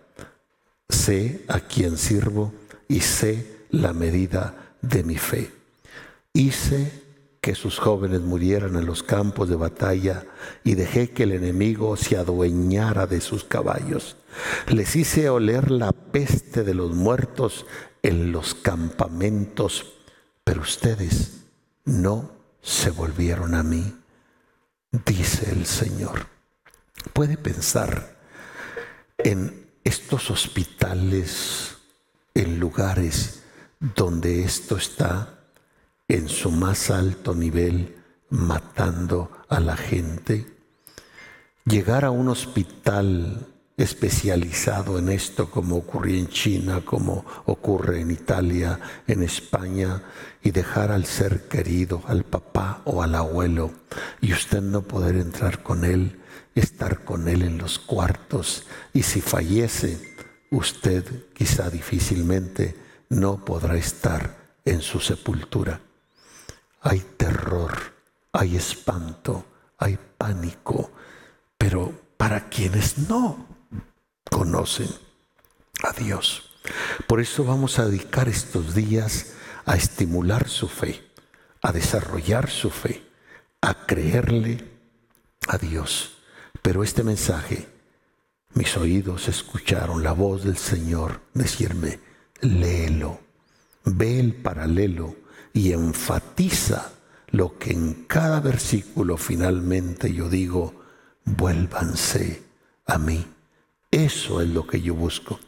Sé 0.87 1.47
a 1.49 1.61
quién 1.61 1.97
sirvo 1.97 2.53
y 2.87 3.01
sé 3.01 3.65
la 3.71 3.95
medida 3.95 4.75
de 4.83 5.03
mi 5.03 5.17
fe. 5.17 5.51
Hice 6.35 6.93
que 7.41 7.55
sus 7.55 7.79
jóvenes 7.79 8.21
murieran 8.21 8.77
en 8.77 8.85
los 8.85 9.03
campos 9.03 9.49
de 9.49 9.57
batalla 9.57 10.27
y 10.63 10.75
dejé 10.75 11.09
que 11.09 11.23
el 11.23 11.33
enemigo 11.33 11.97
se 11.97 12.19
adueñara 12.19 13.07
de 13.07 13.23
sus 13.23 13.45
caballos. 13.45 14.19
Les 14.67 14.95
hice 14.95 15.31
oler 15.31 15.71
la 15.71 15.93
peste 15.93 16.65
de 16.65 16.75
los 16.75 16.95
muertos 16.95 17.65
en 18.03 18.31
los 18.31 18.55
campamentos, 18.55 19.95
pero 20.45 20.61
ustedes 20.61 21.47
no 21.87 22.37
se 22.63 22.91
volvieron 22.91 23.55
a 23.55 23.63
mí, 23.63 23.95
dice 24.91 25.51
el 25.51 25.67
Señor. 25.67 26.27
Puede 27.13 27.37
pensar 27.37 28.19
en 29.19 29.71
estos 29.85 30.31
hospitales 30.31 31.77
en 32.35 32.61
lugares 32.61 33.43
donde 33.81 34.43
esto 34.43 34.77
está 34.77 35.39
en 36.09 36.29
su 36.29 36.51
más 36.51 36.91
alto 36.91 37.35
nivel, 37.35 37.97
matando 38.31 39.31
a 39.49 39.61
la 39.61 39.77
gente. 39.77 40.47
Llegar 41.65 42.05
a 42.05 42.11
un 42.11 42.29
hospital 42.29 43.47
especializado 43.79 44.99
en 44.99 45.09
esto, 45.09 45.49
como 45.49 45.77
ocurría 45.77 46.19
en 46.19 46.29
China, 46.29 46.83
como 46.85 47.25
ocurre 47.47 48.01
en 48.01 48.11
Italia, 48.11 48.79
en 49.07 49.23
España, 49.23 50.03
y 50.43 50.51
dejar 50.51 50.91
al 50.91 51.07
ser 51.07 51.47
querido, 51.47 52.03
al 52.09 52.25
papá 52.25 52.83
o 52.85 53.03
al 53.03 53.15
abuelo, 53.15 53.71
y 54.21 54.33
usted 54.33 54.61
no 54.61 54.83
poder 54.83 55.15
entrar 55.15 55.63
con 55.63 55.85
él, 55.85 56.21
estar 56.57 57.05
con 57.05 57.29
él 57.29 57.43
en 57.43 57.57
los 57.57 57.79
cuartos, 57.79 58.67
y 58.93 59.05
si 59.05 59.21
fallece, 59.21 60.17
usted 60.51 61.05
quizá 61.33 61.71
difícilmente 61.71 62.77
no 63.11 63.45
podrá 63.45 63.77
estar 63.77 64.57
en 64.65 64.83
su 64.83 64.99
sepultura. 64.99 65.81
Hay 66.81 66.99
terror, 67.17 67.75
hay 68.33 68.57
espanto, 68.57 69.45
hay 69.79 69.97
pánico, 70.19 70.91
pero 71.57 71.93
para 72.17 72.49
quienes 72.49 73.09
no 73.09 73.58
conocen 74.31 74.89
a 75.83 75.93
Dios. 75.93 76.51
Por 77.07 77.21
eso 77.21 77.45
vamos 77.45 77.79
a 77.79 77.87
dedicar 77.87 78.29
estos 78.29 78.75
días 78.75 79.35
a 79.65 79.77
estimular 79.77 80.49
su 80.49 80.69
fe, 80.69 81.03
a 81.63 81.73
desarrollar 81.73 82.51
su 82.51 82.71
fe, 82.71 83.03
a 83.61 83.87
creerle 83.87 84.65
a 85.49 85.59
Dios. 85.59 86.19
Pero 86.63 86.83
este 86.83 87.03
mensaje, 87.03 87.69
mis 88.55 88.77
oídos 88.77 89.29
escucharon 89.29 90.03
la 90.03 90.13
voz 90.13 90.45
del 90.45 90.57
Señor 90.57 91.21
decirme, 91.35 92.01
léelo, 92.41 93.21
ve 93.85 94.21
el 94.21 94.35
paralelo 94.35 95.17
y 95.53 95.73
enfatiza 95.73 96.93
lo 97.31 97.59
que 97.59 97.73
en 97.73 98.05
cada 98.05 98.41
versículo 98.41 99.17
finalmente 99.17 100.13
yo 100.13 100.29
digo, 100.29 100.83
vuélvanse 101.25 102.43
a 102.87 102.99
mí. 102.99 103.27
Eso 103.91 104.43
es 104.43 104.49
lo 104.49 104.67
que 104.67 104.81
yo 104.81 104.95
busco. 104.95 105.41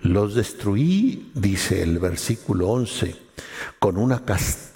Los 0.00 0.34
destruí, 0.34 1.30
dice 1.34 1.82
el 1.82 1.98
versículo 1.98 2.68
11, 2.70 3.16
con 3.78 3.98
una 3.98 4.22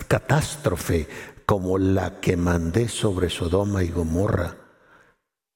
catástrofe 0.09 1.09
como 1.47 1.79
la 1.79 2.21
que 2.21 2.37
mandé 2.37 2.89
sobre 2.89 3.31
Sodoma 3.31 3.83
y 3.83 3.89
Gomorra. 3.89 4.57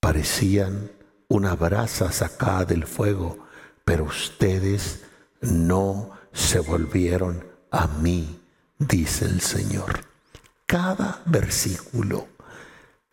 Parecían 0.00 0.90
una 1.28 1.54
brasa 1.54 2.10
sacada 2.12 2.64
del 2.64 2.86
fuego, 2.86 3.46
pero 3.84 4.04
ustedes 4.04 5.02
no 5.42 6.10
se 6.32 6.60
volvieron 6.60 7.46
a 7.70 7.86
mí, 7.86 8.40
dice 8.78 9.26
el 9.26 9.42
Señor. 9.42 10.00
Cada 10.66 11.20
versículo, 11.26 12.28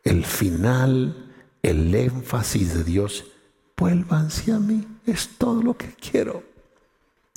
el 0.03 0.25
final, 0.25 1.34
el 1.62 1.93
énfasis 1.93 2.74
de 2.74 2.84
Dios, 2.86 3.25
vuélvanse 3.79 4.51
a 4.51 4.59
mí, 4.59 4.86
es 5.05 5.38
todo 5.38 5.63
lo 5.63 5.77
que 5.77 5.93
quiero. 5.93 6.43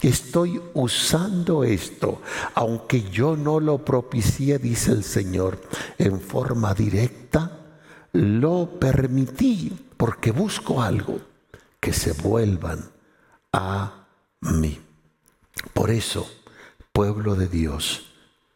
Estoy 0.02 0.60
usando 0.74 1.62
esto, 1.62 2.20
aunque 2.54 3.02
yo 3.08 3.36
no 3.36 3.60
lo 3.60 3.84
propicié, 3.84 4.58
dice 4.58 4.90
el 4.90 5.04
Señor, 5.04 5.62
en 5.96 6.20
forma 6.20 6.74
directa, 6.74 7.60
lo 8.12 8.80
permití 8.80 9.72
porque 9.96 10.32
busco 10.32 10.82
algo, 10.82 11.20
que 11.78 11.92
se 11.92 12.12
vuelvan 12.12 12.90
a 13.52 14.06
mí. 14.40 14.80
Por 15.72 15.90
eso, 15.90 16.28
pueblo 16.92 17.36
de 17.36 17.46
Dios, 17.46 18.12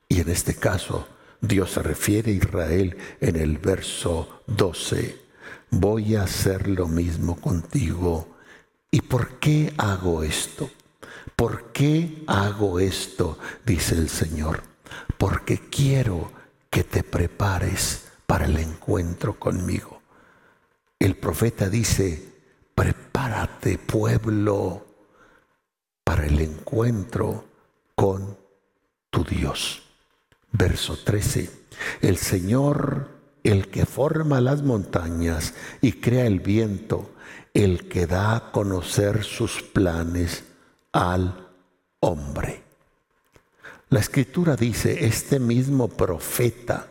y 0.09 0.21
en 0.21 0.29
este 0.31 0.57
caso 0.57 1.07
Dios 1.41 1.71
se 1.73 1.83
refiere 1.83 2.33
a 2.33 2.35
Israel 2.35 2.97
en 3.21 3.37
el 3.37 3.59
verso 3.59 4.43
12, 4.49 5.26
voy 5.71 6.17
a 6.17 6.23
hacer 6.23 6.69
lo 6.69 6.87
mismo 6.89 7.41
contigo. 7.41 8.37
¿Y 8.91 9.03
por 9.03 9.39
qué 9.39 9.73
hago 9.79 10.23
esto? 10.23 10.71
¿Por 11.35 11.73
qué 11.73 12.23
hago 12.27 12.81
esto? 12.81 13.39
dice 13.65 13.95
el 13.95 14.09
Señor. 14.09 14.63
Porque 15.19 15.69
quiero 15.69 16.33
que 16.71 16.85
te 16.85 17.03
prepares 17.03 18.09
para 18.27 18.47
el 18.47 18.57
encuentro 18.59 19.39
conmigo. 19.39 20.03
El 20.99 21.17
profeta 21.17 21.69
dice, 21.69 22.33
prepárate 22.75 23.79
pueblo 23.79 24.87
para 26.05 26.27
el 26.27 26.41
encuentro 26.41 27.45
con 27.95 28.39
tu 29.11 29.25
Dios. 29.25 29.83
Verso 30.53 30.97
13. 30.97 31.51
El 32.01 32.17
Señor, 32.17 33.16
el 33.47 33.69
que 33.69 33.87
forma 33.87 34.41
las 34.41 34.63
montañas 34.63 35.55
y 35.81 35.93
crea 35.93 36.27
el 36.27 36.41
viento, 36.41 37.13
el 37.55 37.89
que 37.89 38.07
da 38.07 38.35
a 38.35 38.51
conocer 38.51 39.23
sus 39.23 39.63
planes 39.63 40.45
al 40.93 41.47
hombre. 42.01 42.65
La 43.89 44.01
escritura 44.01 44.57
dice, 44.57 45.07
este 45.07 45.39
mismo 45.39 45.87
profeta 45.89 46.89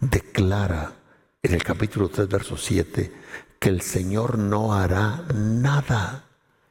declara 0.00 0.92
en 1.40 1.54
el 1.54 1.62
capítulo 1.62 2.08
3, 2.08 2.28
verso 2.28 2.56
7, 2.56 3.12
que 3.60 3.68
el 3.68 3.80
Señor 3.80 4.38
no 4.38 4.74
hará 4.74 5.24
nada, 5.34 6.24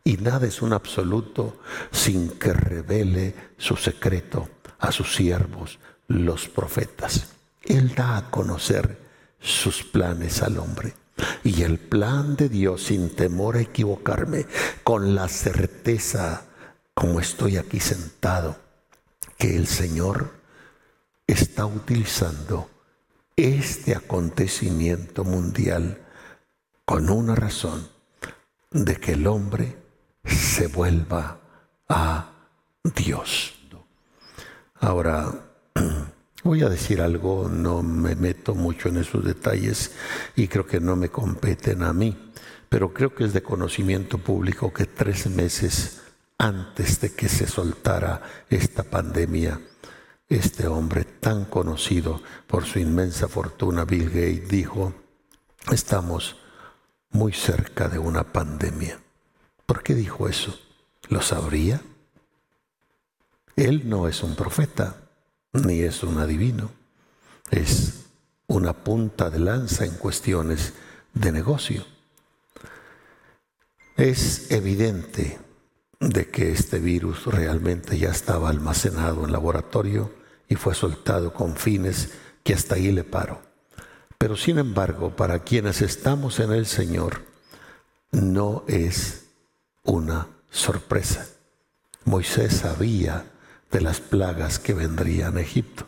y 0.03 0.17
nada 0.17 0.45
es 0.45 0.61
un 0.61 0.73
absoluto, 0.73 1.61
sin 1.91 2.31
que 2.31 2.51
revele 2.51 3.33
su 3.57 3.77
secreto 3.77 4.49
a 4.79 4.91
sus 4.91 5.15
siervos, 5.15 5.79
los 6.07 6.49
profetas. 6.49 7.38
Él 7.69 7.95
da 7.95 8.17
a 8.17 8.29
conocer 8.29 8.97
sus 9.39 9.83
planes 9.83 10.41
al 10.41 10.57
hombre. 10.57 10.93
Y 11.43 11.63
el 11.63 11.77
plan 11.79 12.35
de 12.35 12.49
Dios, 12.49 12.83
sin 12.83 13.15
temor 13.15 13.57
a 13.57 13.61
equivocarme, 13.61 14.45
con 14.83 15.15
la 15.15 15.27
certeza, 15.29 16.43
como 16.93 17.19
estoy 17.19 17.57
aquí 17.57 17.79
sentado, 17.79 18.57
que 19.37 19.55
el 19.55 19.67
Señor 19.67 20.31
está 21.27 21.65
utilizando 21.65 22.69
este 23.35 23.95
acontecimiento 23.95 25.23
mundial 25.23 26.01
con 26.85 27.09
una 27.09 27.35
razón 27.35 27.87
de 28.71 28.97
que 28.97 29.13
el 29.13 29.27
hombre 29.27 29.77
se 30.25 30.67
vuelva 30.67 31.39
a 31.87 32.31
Dios. 32.83 33.53
Ahora, 34.81 35.48
voy 36.49 36.63
a 36.63 36.69
decir 36.69 36.99
algo, 36.99 37.47
no 37.47 37.83
me 37.83 38.15
meto 38.15 38.55
mucho 38.55 38.89
en 38.89 38.97
esos 38.97 39.23
detalles 39.23 39.91
y 40.35 40.47
creo 40.47 40.65
que 40.65 40.79
no 40.79 40.95
me 40.95 41.09
competen 41.09 41.83
a 41.83 41.93
mí, 41.93 42.17
pero 42.69 42.91
creo 42.91 43.13
que 43.13 43.25
es 43.25 43.33
de 43.33 43.43
conocimiento 43.43 44.17
público 44.17 44.73
que 44.73 44.85
tres 44.85 45.27
meses 45.27 46.01
antes 46.39 47.01
de 47.01 47.13
que 47.13 47.29
se 47.29 47.45
soltara 47.45 48.23
esta 48.49 48.81
pandemia, 48.81 49.61
este 50.27 50.65
hombre 50.65 51.03
tan 51.03 51.45
conocido 51.45 52.19
por 52.47 52.65
su 52.65 52.79
inmensa 52.79 53.27
fortuna, 53.27 53.85
Bill 53.85 54.09
Gates, 54.09 54.49
dijo, 54.49 54.95
estamos 55.71 56.35
muy 57.11 57.31
cerca 57.31 57.89
de 57.89 57.99
una 57.99 58.23
pandemia. 58.23 58.99
¿Por 59.67 59.83
qué 59.83 59.93
dijo 59.93 60.27
eso? 60.27 60.59
¿Lo 61.09 61.21
sabría? 61.21 61.79
Él 63.55 63.87
no 63.87 64.07
es 64.07 64.23
un 64.23 64.35
profeta, 64.35 65.08
ni 65.53 65.81
es 65.81 66.03
un 66.03 66.17
adivino. 66.19 66.71
Es 67.51 68.05
una 68.47 68.73
punta 68.73 69.29
de 69.29 69.39
lanza 69.39 69.85
en 69.85 69.95
cuestiones 69.95 70.73
de 71.13 71.31
negocio. 71.31 71.85
Es 73.97 74.51
evidente 74.51 75.39
de 75.99 76.29
que 76.29 76.51
este 76.51 76.79
virus 76.79 77.25
realmente 77.25 77.97
ya 77.97 78.09
estaba 78.09 78.49
almacenado 78.49 79.25
en 79.25 79.31
laboratorio 79.31 80.11
y 80.47 80.55
fue 80.55 80.73
soltado 80.73 81.33
con 81.33 81.55
fines 81.55 82.09
que 82.43 82.53
hasta 82.53 82.75
ahí 82.75 82.91
le 82.91 83.03
paro. 83.03 83.41
Pero 84.17 84.35
sin 84.35 84.57
embargo, 84.59 85.15
para 85.15 85.39
quienes 85.39 85.81
estamos 85.81 86.39
en 86.39 86.51
el 86.51 86.65
Señor, 86.65 87.21
no 88.11 88.63
es 88.67 89.25
una 89.83 90.27
sorpresa. 90.49 91.27
Moisés 92.05 92.57
sabía 92.57 93.25
de 93.71 93.81
las 93.81 93.99
plagas 93.99 94.59
que 94.59 94.73
vendrían 94.73 95.37
a 95.37 95.41
Egipto. 95.41 95.87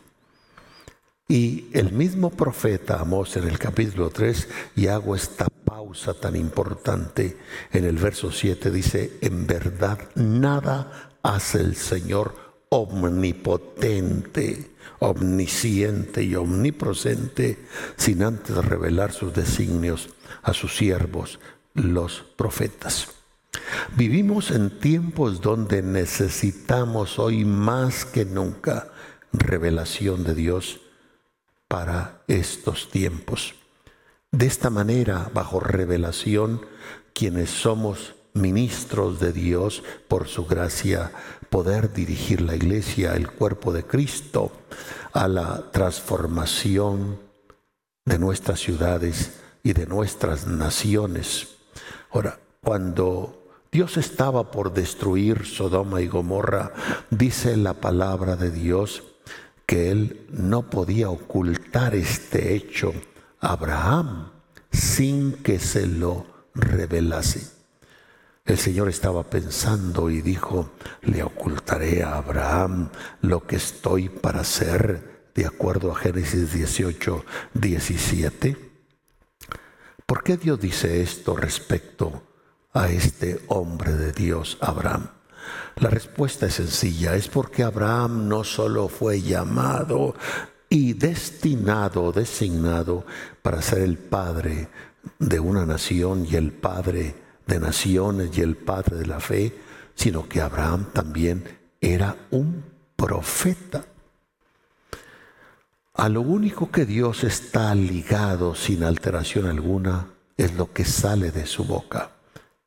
Y 1.28 1.68
el 1.72 1.92
mismo 1.92 2.30
profeta 2.30 3.00
Amós 3.00 3.36
en 3.36 3.48
el 3.48 3.58
capítulo 3.58 4.10
3, 4.10 4.48
y 4.76 4.88
hago 4.88 5.16
esta 5.16 5.46
pausa 5.64 6.14
tan 6.14 6.36
importante 6.36 7.38
en 7.72 7.84
el 7.84 7.96
verso 7.96 8.30
7, 8.30 8.70
dice, 8.70 9.18
en 9.20 9.46
verdad 9.46 9.98
nada 10.14 11.10
hace 11.22 11.60
el 11.60 11.76
Señor 11.76 12.34
omnipotente, 12.68 14.72
omnisciente 14.98 16.22
y 16.22 16.34
omnipresente, 16.34 17.58
sin 17.96 18.22
antes 18.22 18.56
revelar 18.56 19.12
sus 19.12 19.32
designios 19.32 20.10
a 20.42 20.52
sus 20.52 20.76
siervos, 20.76 21.38
los 21.74 22.24
profetas. 22.36 23.21
Vivimos 23.96 24.50
en 24.50 24.78
tiempos 24.78 25.40
donde 25.40 25.82
necesitamos 25.82 27.18
hoy 27.18 27.44
más 27.44 28.04
que 28.04 28.24
nunca 28.24 28.88
revelación 29.32 30.24
de 30.24 30.34
Dios 30.34 30.80
para 31.68 32.22
estos 32.28 32.90
tiempos. 32.90 33.54
De 34.30 34.46
esta 34.46 34.70
manera, 34.70 35.30
bajo 35.34 35.60
revelación, 35.60 36.64
quienes 37.12 37.50
somos 37.50 38.14
ministros 38.34 39.20
de 39.20 39.32
Dios, 39.32 39.82
por 40.08 40.28
su 40.28 40.46
gracia, 40.46 41.12
poder 41.50 41.92
dirigir 41.92 42.40
la 42.40 42.56
iglesia, 42.56 43.14
el 43.14 43.30
cuerpo 43.30 43.72
de 43.72 43.84
Cristo, 43.84 44.52
a 45.12 45.28
la 45.28 45.70
transformación 45.70 47.20
de 48.04 48.18
nuestras 48.18 48.60
ciudades 48.60 49.34
y 49.62 49.74
de 49.74 49.86
nuestras 49.86 50.46
naciones. 50.46 51.48
Ahora, 52.10 52.38
cuando 52.62 53.41
Dios 53.72 53.96
estaba 53.96 54.50
por 54.50 54.74
destruir 54.74 55.46
Sodoma 55.46 56.02
y 56.02 56.06
Gomorra, 56.06 56.74
dice 57.08 57.56
la 57.56 57.72
palabra 57.72 58.36
de 58.36 58.50
Dios 58.50 59.02
que 59.64 59.90
él 59.90 60.26
no 60.28 60.68
podía 60.68 61.08
ocultar 61.08 61.94
este 61.94 62.54
hecho 62.54 62.92
a 63.40 63.52
Abraham 63.52 64.30
sin 64.70 65.32
que 65.42 65.58
se 65.58 65.86
lo 65.86 66.26
revelase. 66.54 67.50
El 68.44 68.58
Señor 68.58 68.90
estaba 68.90 69.30
pensando 69.30 70.10
y 70.10 70.20
dijo, 70.20 70.72
le 71.00 71.22
ocultaré 71.22 72.02
a 72.02 72.18
Abraham 72.18 72.90
lo 73.22 73.46
que 73.46 73.56
estoy 73.56 74.10
para 74.10 74.40
hacer, 74.40 75.30
de 75.34 75.46
acuerdo 75.46 75.92
a 75.92 75.94
Génesis 75.94 76.52
18, 76.52 77.24
17. 77.54 78.70
¿Por 80.04 80.22
qué 80.22 80.36
Dios 80.36 80.60
dice 80.60 81.00
esto 81.00 81.34
respecto 81.34 82.31
a 82.72 82.88
este 82.88 83.40
hombre 83.48 83.92
de 83.92 84.12
Dios, 84.12 84.58
Abraham? 84.60 85.08
La 85.76 85.90
respuesta 85.90 86.46
es 86.46 86.54
sencilla, 86.54 87.14
es 87.14 87.28
porque 87.28 87.62
Abraham 87.62 88.28
no 88.28 88.44
solo 88.44 88.88
fue 88.88 89.20
llamado 89.20 90.14
y 90.68 90.94
destinado, 90.94 92.12
designado 92.12 93.04
para 93.42 93.62
ser 93.62 93.80
el 93.80 93.98
padre 93.98 94.68
de 95.18 95.40
una 95.40 95.66
nación 95.66 96.26
y 96.28 96.36
el 96.36 96.52
padre 96.52 97.14
de 97.46 97.58
naciones 97.58 98.36
y 98.36 98.40
el 98.40 98.56
padre 98.56 98.96
de 98.96 99.06
la 99.06 99.20
fe, 99.20 99.58
sino 99.94 100.28
que 100.28 100.40
Abraham 100.40 100.86
también 100.92 101.58
era 101.80 102.16
un 102.30 102.64
profeta. 102.96 103.84
A 105.94 106.08
lo 106.08 106.22
único 106.22 106.70
que 106.70 106.86
Dios 106.86 107.24
está 107.24 107.74
ligado 107.74 108.54
sin 108.54 108.84
alteración 108.84 109.46
alguna 109.46 110.06
es 110.36 110.54
lo 110.54 110.72
que 110.72 110.84
sale 110.84 111.30
de 111.30 111.46
su 111.46 111.64
boca. 111.64 112.10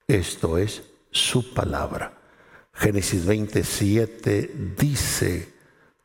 Esto 0.08 0.60
es 0.60 0.84
su 1.10 1.54
palabra. 1.54 2.14
Génesis 2.74 3.26
27 3.26 4.76
dice 4.78 5.54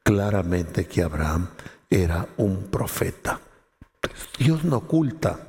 claramente 0.03 0.87
que 0.87 1.03
Abraham 1.03 1.51
era 1.91 2.27
un 2.39 2.69
profeta. 2.71 3.41
Dios 4.39 4.65
no 4.65 4.79
oculta 4.79 5.49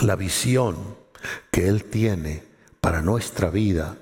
la 0.00 0.16
visión 0.16 0.96
que 1.50 1.68
Él 1.68 1.84
tiene 1.84 2.42
para 2.80 3.02
nuestra 3.02 3.50
vida, 3.50 3.98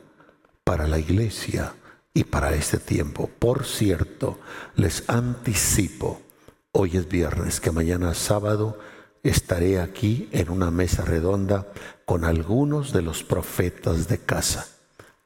para 0.62 0.86
la 0.86 1.00
iglesia 1.00 1.74
y 2.14 2.22
para 2.22 2.54
este 2.54 2.78
tiempo. 2.78 3.28
Por 3.36 3.64
cierto, 3.64 4.38
les 4.76 5.08
anticipo, 5.08 6.22
hoy 6.70 6.96
es 6.96 7.08
viernes, 7.08 7.58
que 7.58 7.72
mañana 7.72 8.14
sábado 8.14 8.78
estaré 9.22 9.80
aquí 9.80 10.28
en 10.32 10.50
una 10.50 10.70
mesa 10.70 11.04
redonda 11.04 11.68
con 12.04 12.24
algunos 12.24 12.92
de 12.92 13.02
los 13.02 13.22
profetas 13.22 14.08
de 14.08 14.18
casa. 14.18 14.66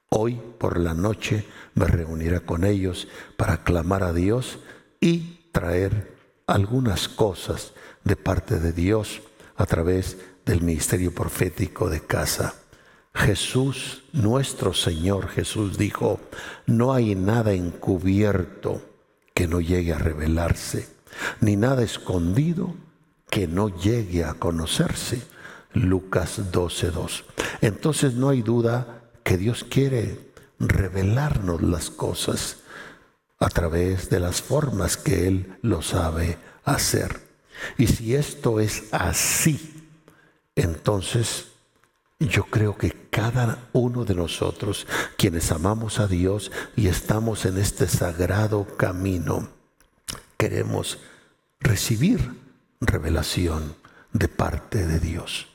Hoy 0.09 0.41
por 0.59 0.79
la 0.79 0.95
noche 0.95 1.47
me 1.75 1.87
reuniré 1.87 2.41
con 2.41 2.65
ellos 2.65 3.09
para 3.37 3.65
clamar 3.65 4.03
a 4.03 4.13
Dios 4.13 4.59
y 5.01 5.49
traer 5.53 6.15
algunas 6.47 7.09
cosas 7.09 7.73
de 8.05 8.17
parte 8.17 8.61
de 8.61 8.73
Dios 8.73 9.23
a 9.57 9.67
través 9.67 10.19
del 10.45 10.63
ministerio 10.63 11.13
profético 11.13 11.89
de 11.89 12.01
casa. 12.01 12.55
Jesús, 13.15 14.05
nuestro 14.13 14.75
Señor 14.75 15.29
Jesús 15.29 15.79
dijo, 15.79 16.21
no 16.67 16.93
hay 16.93 17.15
nada 17.15 17.53
encubierto 17.53 18.83
que 19.35 19.49
no 19.49 19.61
llegue 19.61 19.95
a 19.95 19.99
revelarse, 19.99 20.87
ni 21.41 21.57
nada 21.57 21.83
escondido 21.83 22.75
que 23.31 23.47
no 23.47 23.69
llegue 23.69 24.25
a 24.25 24.35
conocerse. 24.35 25.23
Lucas 25.73 26.41
12.2. 26.53 27.25
Entonces 27.61 28.15
no 28.15 28.31
hay 28.31 28.43
duda 28.43 29.03
que 29.23 29.37
Dios 29.37 29.65
quiere 29.65 30.33
revelarnos 30.59 31.61
las 31.63 31.91
cosas 31.91 32.59
a 33.39 33.49
través 33.49 34.09
de 34.09 34.21
las 34.21 34.41
formas 34.41 34.97
que 34.97 35.29
Él 35.29 35.59
lo 35.63 35.83
sabe 35.83 36.39
hacer. 36.65 37.21
Y 37.77 37.87
si 37.87 38.15
esto 38.15 38.61
es 38.61 38.85
así, 38.93 39.89
entonces 40.55 41.49
yo 42.19 42.45
creo 42.45 42.77
que 42.79 43.09
cada 43.11 43.69
uno 43.73 44.05
de 44.05 44.15
nosotros, 44.15 44.87
quienes 45.19 45.53
amamos 45.53 46.01
a 46.01 46.07
Dios 46.07 46.51
y 46.75 46.89
estamos 46.89 47.45
en 47.45 47.59
este 47.59 47.87
sagrado 47.89 48.67
camino, 48.77 49.49
queremos 50.39 50.99
recibir 51.61 52.46
revelación 52.81 53.77
de 54.13 54.29
parte 54.29 54.87
de 54.87 55.01
Dios. 55.01 55.49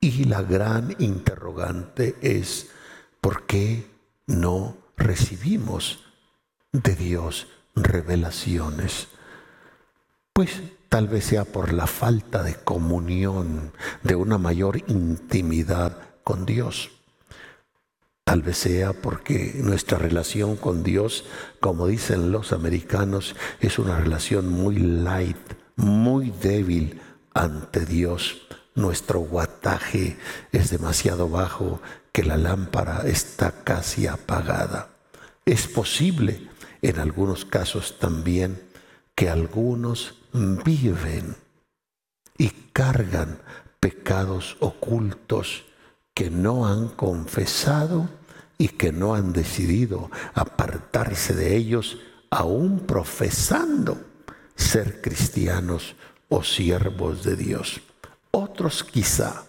Y 0.00 0.24
la 0.24 0.42
gran 0.42 0.94
interrogante 0.98 2.16
es, 2.20 2.68
¿por 3.20 3.46
qué 3.46 3.90
no 4.26 4.76
recibimos 4.96 6.04
de 6.72 6.94
Dios 6.94 7.48
revelaciones? 7.74 9.08
Pues 10.32 10.60
Tal 10.88 11.06
vez 11.06 11.26
sea 11.26 11.44
por 11.44 11.74
la 11.74 11.86
falta 11.86 12.42
de 12.42 12.54
comunión, 12.54 13.72
de 14.02 14.14
una 14.14 14.38
mayor 14.38 14.78
intimidad 14.86 15.98
con 16.24 16.46
Dios. 16.46 16.90
Tal 18.24 18.40
vez 18.40 18.56
sea 18.56 18.94
porque 18.94 19.52
nuestra 19.56 19.98
relación 19.98 20.56
con 20.56 20.82
Dios, 20.82 21.26
como 21.60 21.86
dicen 21.86 22.32
los 22.32 22.52
americanos, 22.52 23.36
es 23.60 23.78
una 23.78 23.98
relación 23.98 24.48
muy 24.48 24.76
light, 24.76 25.36
muy 25.78 26.30
débil 26.30 27.00
ante 27.32 27.86
Dios. 27.86 28.42
Nuestro 28.74 29.20
guataje 29.20 30.18
es 30.52 30.70
demasiado 30.70 31.28
bajo 31.28 31.80
que 32.12 32.22
la 32.22 32.36
lámpara 32.36 33.02
está 33.06 33.64
casi 33.64 34.06
apagada. 34.06 34.90
Es 35.46 35.66
posible, 35.66 36.48
en 36.82 36.98
algunos 36.98 37.44
casos 37.44 37.98
también, 37.98 38.62
que 39.14 39.30
algunos 39.30 40.14
viven 40.32 41.36
y 42.36 42.50
cargan 42.72 43.38
pecados 43.80 44.56
ocultos 44.60 45.64
que 46.14 46.30
no 46.30 46.66
han 46.66 46.88
confesado 46.88 48.08
y 48.58 48.68
que 48.68 48.92
no 48.92 49.14
han 49.14 49.32
decidido 49.32 50.10
apartarse 50.34 51.34
de 51.34 51.56
ellos, 51.56 51.98
aún 52.30 52.80
profesando 52.80 54.07
ser 54.58 55.00
cristianos 55.00 55.96
o 56.28 56.42
siervos 56.42 57.24
de 57.24 57.36
Dios. 57.36 57.80
Otros 58.30 58.84
quizá 58.84 59.46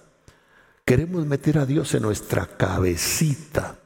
queremos 0.85 1.25
meter 1.25 1.57
a 1.57 1.65
Dios 1.65 1.93
en 1.93 2.03
nuestra 2.03 2.45
cabecita 2.45 3.79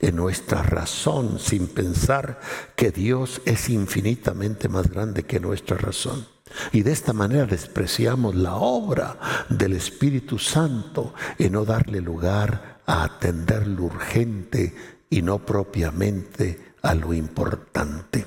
en 0.00 0.16
nuestra 0.16 0.62
razón 0.62 1.38
sin 1.38 1.68
pensar 1.68 2.40
que 2.74 2.90
Dios 2.90 3.40
es 3.44 3.68
infinitamente 3.68 4.68
más 4.68 4.88
grande 4.90 5.24
que 5.24 5.40
nuestra 5.40 5.76
razón. 5.76 6.26
Y 6.72 6.82
de 6.82 6.92
esta 6.92 7.12
manera 7.12 7.46
despreciamos 7.46 8.34
la 8.34 8.56
obra 8.56 9.18
del 9.48 9.72
Espíritu 9.72 10.38
Santo 10.38 11.14
en 11.38 11.52
no 11.52 11.64
darle 11.64 12.00
lugar 12.00 12.80
a 12.86 13.04
atender 13.04 13.66
lo 13.66 13.84
urgente 13.84 14.74
y 15.10 15.22
no 15.22 15.44
propiamente 15.44 16.74
a 16.82 16.94
lo 16.94 17.14
importante. 17.14 18.26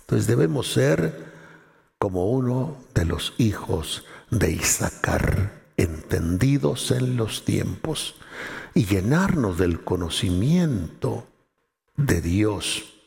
Entonces 0.00 0.26
debemos 0.26 0.72
ser 0.72 1.33
como 2.04 2.26
uno 2.26 2.76
de 2.94 3.06
los 3.06 3.32
hijos 3.38 4.04
de 4.30 4.52
Isaacar, 4.52 5.62
entendidos 5.78 6.90
en 6.90 7.16
los 7.16 7.46
tiempos 7.46 8.16
y 8.74 8.84
llenarnos 8.84 9.56
del 9.56 9.84
conocimiento 9.84 11.26
de 11.96 12.20
Dios 12.20 13.00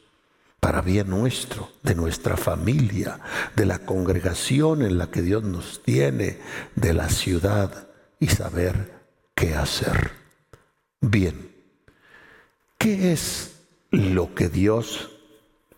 para 0.60 0.82
bien 0.82 1.12
nuestro, 1.12 1.70
de 1.84 1.94
nuestra 1.94 2.38
familia, 2.38 3.20
de 3.56 3.68
la 3.68 3.86
congregación 3.86 4.82
en 4.82 4.98
la 4.98 5.12
que 5.12 5.22
Dios 5.22 5.44
nos 5.44 5.84
tiene, 5.84 6.40
de 6.74 6.94
la 6.96 7.10
ciudad 7.10 7.90
y 8.20 8.30
saber 8.30 8.96
qué 9.36 9.54
hacer. 9.54 10.10
Bien, 11.02 11.52
¿qué 12.80 13.14
es 13.14 13.58
lo 13.92 14.34
que 14.34 14.50
Dios 14.50 15.12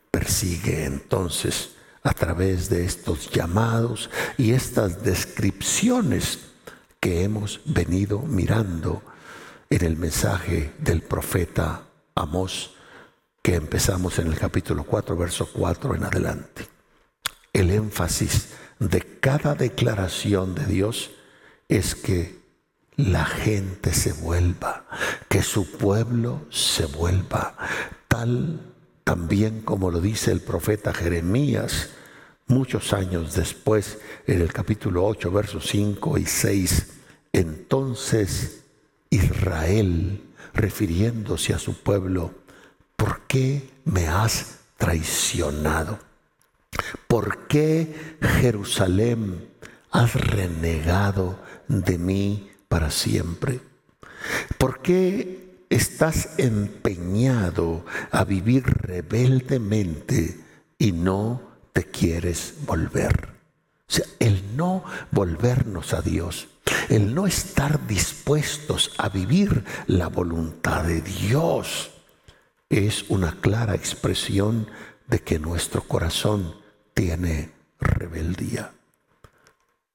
persigue 0.09 0.85
entonces 0.85 1.75
a 2.09 2.13
través 2.13 2.69
de 2.69 2.85
estos 2.85 3.29
llamados 3.29 4.09
y 4.35 4.53
estas 4.53 5.03
descripciones 5.03 6.39
que 6.99 7.23
hemos 7.23 7.61
venido 7.65 8.17
mirando 8.23 9.03
en 9.69 9.85
el 9.85 9.95
mensaje 9.95 10.73
del 10.79 11.03
profeta 11.03 11.83
Amós 12.15 12.71
que 13.43 13.53
empezamos 13.53 14.17
en 14.17 14.25
el 14.25 14.39
capítulo 14.39 14.85
4, 14.85 15.15
verso 15.15 15.49
4 15.53 15.93
en 15.93 16.03
adelante. 16.03 16.67
El 17.53 17.69
énfasis 17.69 18.53
de 18.79 19.01
cada 19.19 19.53
declaración 19.53 20.55
de 20.55 20.65
Dios 20.65 21.11
es 21.67 21.93
que 21.93 22.39
la 22.95 23.25
gente 23.25 23.93
se 23.93 24.13
vuelva, 24.13 24.87
que 25.29 25.43
su 25.43 25.71
pueblo 25.73 26.41
se 26.49 26.87
vuelva, 26.87 27.55
tal 28.07 28.61
también 29.03 29.61
como 29.61 29.91
lo 29.91 30.01
dice 30.01 30.31
el 30.31 30.41
profeta 30.41 30.91
Jeremías 30.91 31.91
muchos 32.49 32.93
años 32.93 33.35
después, 33.35 33.99
en 34.27 34.41
el 34.41 34.51
capítulo 34.51 35.05
8, 35.05 35.31
versos 35.31 35.67
5 35.67 36.17
y 36.17 36.25
6. 36.25 36.87
Entonces 37.31 38.63
Israel, 39.09 40.23
refiriéndose 40.53 41.53
a 41.53 41.59
su 41.59 41.81
pueblo, 41.81 42.33
¿por 42.95 43.21
qué 43.27 43.69
me 43.85 44.07
has 44.07 44.57
traicionado? 44.77 45.99
¿Por 47.07 47.47
qué 47.47 48.17
Jerusalén 48.41 49.47
has 49.91 50.15
renegado 50.15 51.39
de 51.67 51.97
mí 51.97 52.51
para 52.67 52.89
siempre? 52.89 53.61
¿Por 54.57 54.81
qué 54.81 55.65
estás 55.69 56.39
empeñado 56.39 57.85
a 58.11 58.23
vivir 58.23 58.63
rebeldemente 58.63 60.39
y 60.79 60.93
no 60.93 61.48
quieres 61.85 62.53
volver? 62.65 63.29
El 64.19 64.55
no 64.55 64.83
volvernos 65.11 65.93
a 65.93 66.01
Dios, 66.01 66.47
el 66.89 67.15
no 67.15 67.25
estar 67.25 67.87
dispuestos 67.87 68.91
a 68.97 69.09
vivir 69.09 69.63
la 69.87 70.07
voluntad 70.07 70.83
de 70.83 71.01
Dios, 71.01 71.91
es 72.69 73.05
una 73.09 73.31
clara 73.41 73.73
expresión 73.73 74.67
de 75.07 75.19
que 75.21 75.39
nuestro 75.39 75.81
corazón 75.83 76.55
tiene 76.93 77.51
rebeldía. 77.79 78.71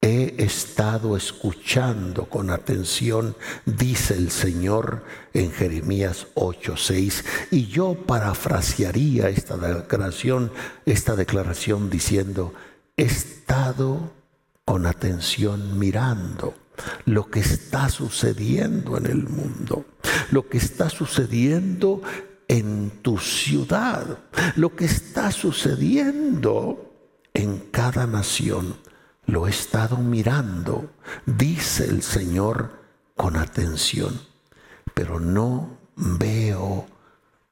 He 0.07 0.35
estado 0.37 1.17
escuchando 1.17 2.29
con 2.29 2.51
atención, 2.51 3.37
dice 3.65 4.13
el 4.13 4.31
Señor 4.31 5.03
en 5.33 5.51
Jeremías 5.51 6.27
8:6, 6.35 7.25
y 7.51 7.69
yo 7.69 7.95
parafrasearía 8.07 9.31
esta 9.31 9.57
declaración, 9.57 10.53
esta 10.85 11.17
declaración 11.17 11.89
diciendo, 11.89 12.53
he 12.99 13.05
estado 13.05 14.13
con 14.67 14.85
atención 14.85 15.79
mirando 15.79 16.53
lo 17.07 17.31
que 17.31 17.41
está 17.41 17.89
sucediendo 17.89 18.99
en 18.99 19.07
el 19.07 19.27
mundo, 19.27 19.87
lo 20.31 20.51
que 20.51 20.59
está 20.59 20.91
sucediendo 20.91 22.03
en 22.47 22.91
tu 23.01 23.17
ciudad, 23.17 24.19
lo 24.57 24.77
que 24.77 24.85
está 24.85 25.33
sucediendo 25.33 26.93
en 27.33 27.57
cada 27.71 28.07
nación. 28.07 28.77
Lo 29.27 29.47
he 29.47 29.51
estado 29.51 29.97
mirando, 29.97 30.91
dice 31.25 31.85
el 31.85 32.03
Señor 32.03 32.85
con 33.17 33.37
atención, 33.37 34.21
pero 34.93 35.19
no 35.19 35.79
veo, 35.97 36.87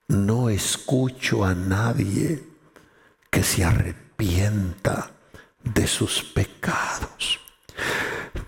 no 0.09 0.51
escucho 0.51 1.45
a 1.45 1.55
nadie 1.55 2.43
que 3.31 3.43
se 3.43 3.65
arrepienta 3.65 5.13
de 5.65 5.87
sus 5.87 6.23
pecados. 6.23 7.41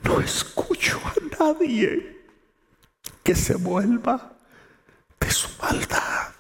No 0.03 0.21
escucho 0.21 1.01
a 1.05 1.43
nadie 1.43 2.27
que 3.23 3.35
se 3.35 3.55
vuelva 3.55 4.37
de 5.19 5.31
su 5.31 5.49
maldad. 5.61 6.35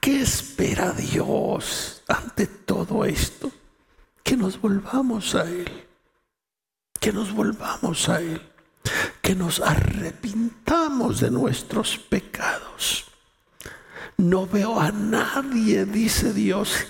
¿Qué 0.00 0.22
espera 0.22 0.92
Dios 0.92 2.02
ante 2.08 2.46
todo 2.46 3.04
esto? 3.04 3.50
Que 4.26 4.36
nos 4.36 4.60
volvamos 4.60 5.36
a 5.36 5.44
Él, 5.44 5.70
que 7.00 7.12
nos 7.12 7.32
volvamos 7.32 8.08
a 8.08 8.20
Él, 8.20 8.42
que 9.22 9.36
nos 9.36 9.60
arrepintamos 9.60 11.20
de 11.20 11.30
nuestros 11.30 11.96
pecados. 11.96 13.04
No 14.16 14.46
veo 14.46 14.80
a 14.80 14.90
nadie, 14.90 15.84
dice 15.84 16.32
Dios, 16.32 16.88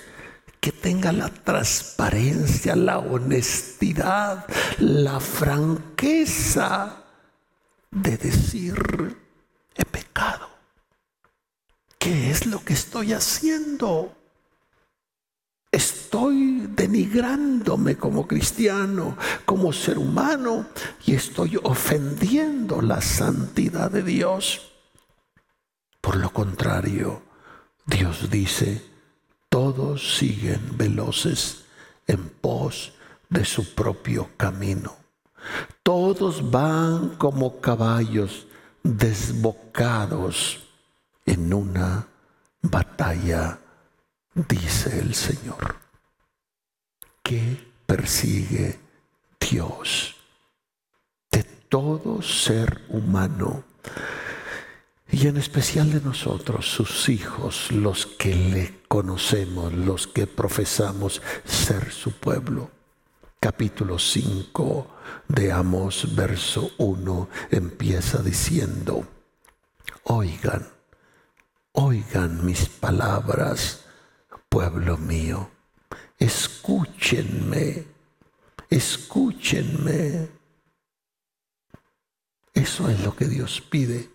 que 0.59 0.71
tenga 0.71 1.11
la 1.11 1.29
transparencia, 1.29 2.75
la 2.75 2.97
honestidad, 2.97 4.47
la 4.79 5.19
franqueza 5.19 7.03
de 7.91 8.17
decir, 8.17 9.15
he 9.75 9.85
pecado 9.85 10.57
¿Qué 12.07 12.31
es 12.31 12.45
lo 12.45 12.63
que 12.63 12.71
estoy 12.73 13.11
haciendo? 13.11 14.16
Estoy 15.71 16.67
denigrándome 16.75 17.97
como 17.97 18.27
cristiano, 18.27 19.17
como 19.45 19.73
ser 19.73 19.97
humano, 19.97 20.67
y 21.05 21.13
estoy 21.13 21.59
ofendiendo 21.61 22.81
la 22.81 23.01
santidad 23.01 23.91
de 23.91 24.03
Dios. 24.03 24.73
Por 25.99 26.15
lo 26.17 26.31
contrario, 26.31 27.21
Dios 27.85 28.29
dice, 28.29 28.83
todos 29.49 30.17
siguen 30.17 30.77
veloces 30.77 31.65
en 32.07 32.29
pos 32.29 32.93
de 33.29 33.43
su 33.43 33.75
propio 33.75 34.29
camino. 34.37 34.95
Todos 35.83 36.49
van 36.49 37.15
como 37.17 37.59
caballos 37.59 38.47
desbocados 38.83 40.59
en 41.25 41.53
una 41.53 42.07
batalla, 42.61 43.59
dice 44.47 44.99
el 44.99 45.15
Señor. 45.15 45.75
¿Qué 47.23 47.71
persigue 47.85 48.79
Dios? 49.39 50.15
De 51.31 51.43
todo 51.43 52.21
ser 52.21 52.81
humano 52.89 53.63
y 55.09 55.27
en 55.27 55.37
especial 55.37 55.91
de 55.91 56.01
nosotros, 56.01 56.69
sus 56.69 57.09
hijos, 57.09 57.71
los 57.71 58.05
que 58.05 58.35
le 58.35 58.81
conocemos, 58.87 59.73
los 59.73 60.05
que 60.05 60.27
profesamos 60.27 61.21
ser 61.45 61.91
su 61.91 62.11
pueblo. 62.11 62.71
Capítulo 63.39 63.99
5 63.99 64.87
de 65.29 65.51
Amos, 65.51 66.15
verso 66.15 66.71
1, 66.77 67.29
empieza 67.51 68.21
diciendo, 68.21 69.07
oigan, 70.03 70.67
Oigan 71.79 72.43
mis 72.43 72.67
palabras, 72.69 73.85
pueblo 74.49 74.97
mío. 74.97 75.49
Escúchenme, 76.17 77.85
escúchenme. 78.69 80.29
Eso 82.53 82.89
es 82.89 83.03
lo 83.03 83.15
que 83.15 83.25
Dios 83.25 83.61
pide. 83.61 84.09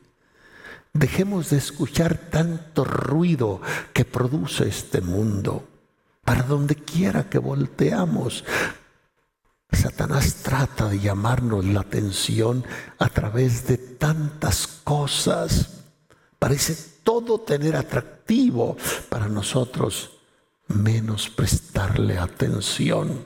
Dejemos 0.92 1.50
de 1.50 1.58
escuchar 1.58 2.18
tanto 2.30 2.84
ruido 2.84 3.60
que 3.92 4.04
produce 4.04 4.68
este 4.68 5.00
mundo. 5.00 5.68
Para 6.24 6.42
donde 6.42 6.76
quiera 6.76 7.28
que 7.28 7.38
volteamos, 7.38 8.44
Satanás 9.72 10.42
trata 10.42 10.88
de 10.88 11.00
llamarnos 11.00 11.64
la 11.64 11.80
atención 11.80 12.64
a 12.98 13.08
través 13.08 13.66
de 13.66 13.78
tantas 13.78 14.66
cosas. 14.66 15.84
Parece 16.38 16.76
todo 17.02 17.40
tener 17.40 17.74
atractivo 17.76 18.76
para 19.08 19.28
nosotros, 19.28 20.20
menos 20.72 21.28
prestarle 21.28 22.18
atención 22.18 23.24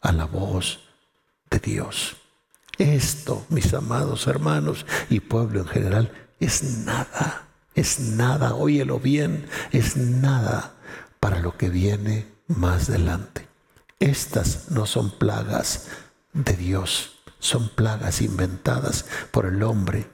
a 0.00 0.12
la 0.12 0.24
voz 0.24 0.80
de 1.50 1.58
Dios. 1.58 2.16
Esto, 2.78 3.44
mis 3.48 3.74
amados 3.74 4.26
hermanos 4.26 4.86
y 5.10 5.20
pueblo 5.20 5.60
en 5.60 5.66
general, 5.66 6.12
es 6.38 6.62
nada, 6.84 7.48
es 7.74 7.98
nada, 8.00 8.54
óyelo 8.54 9.00
bien, 9.00 9.46
es 9.72 9.96
nada 9.96 10.74
para 11.20 11.40
lo 11.40 11.56
que 11.56 11.70
viene 11.70 12.26
más 12.46 12.88
adelante. 12.88 13.48
Estas 13.98 14.70
no 14.70 14.86
son 14.86 15.10
plagas 15.10 15.88
de 16.32 16.54
Dios, 16.54 17.18
son 17.40 17.68
plagas 17.68 18.20
inventadas 18.20 19.06
por 19.32 19.46
el 19.46 19.62
hombre 19.62 20.06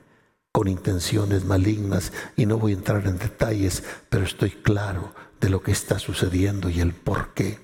con 0.51 0.69
intenciones 0.69 1.45
malignas 1.45 2.13
y 2.37 2.47
no 2.47 2.59
voy 2.59 2.73
a 2.73 2.77
entrar 2.77 3.07
en 3.07 3.19
detalles, 3.19 3.83
pero 4.09 4.25
estoy 4.25 4.51
claro 4.51 5.13
de 5.45 5.51
lo 5.51 5.63
que 5.63 5.73
está 5.73 5.99
sucediendo 5.99 6.71
y 6.71 6.81
el 6.81 6.95
por 6.95 7.35
qué. 7.35 7.61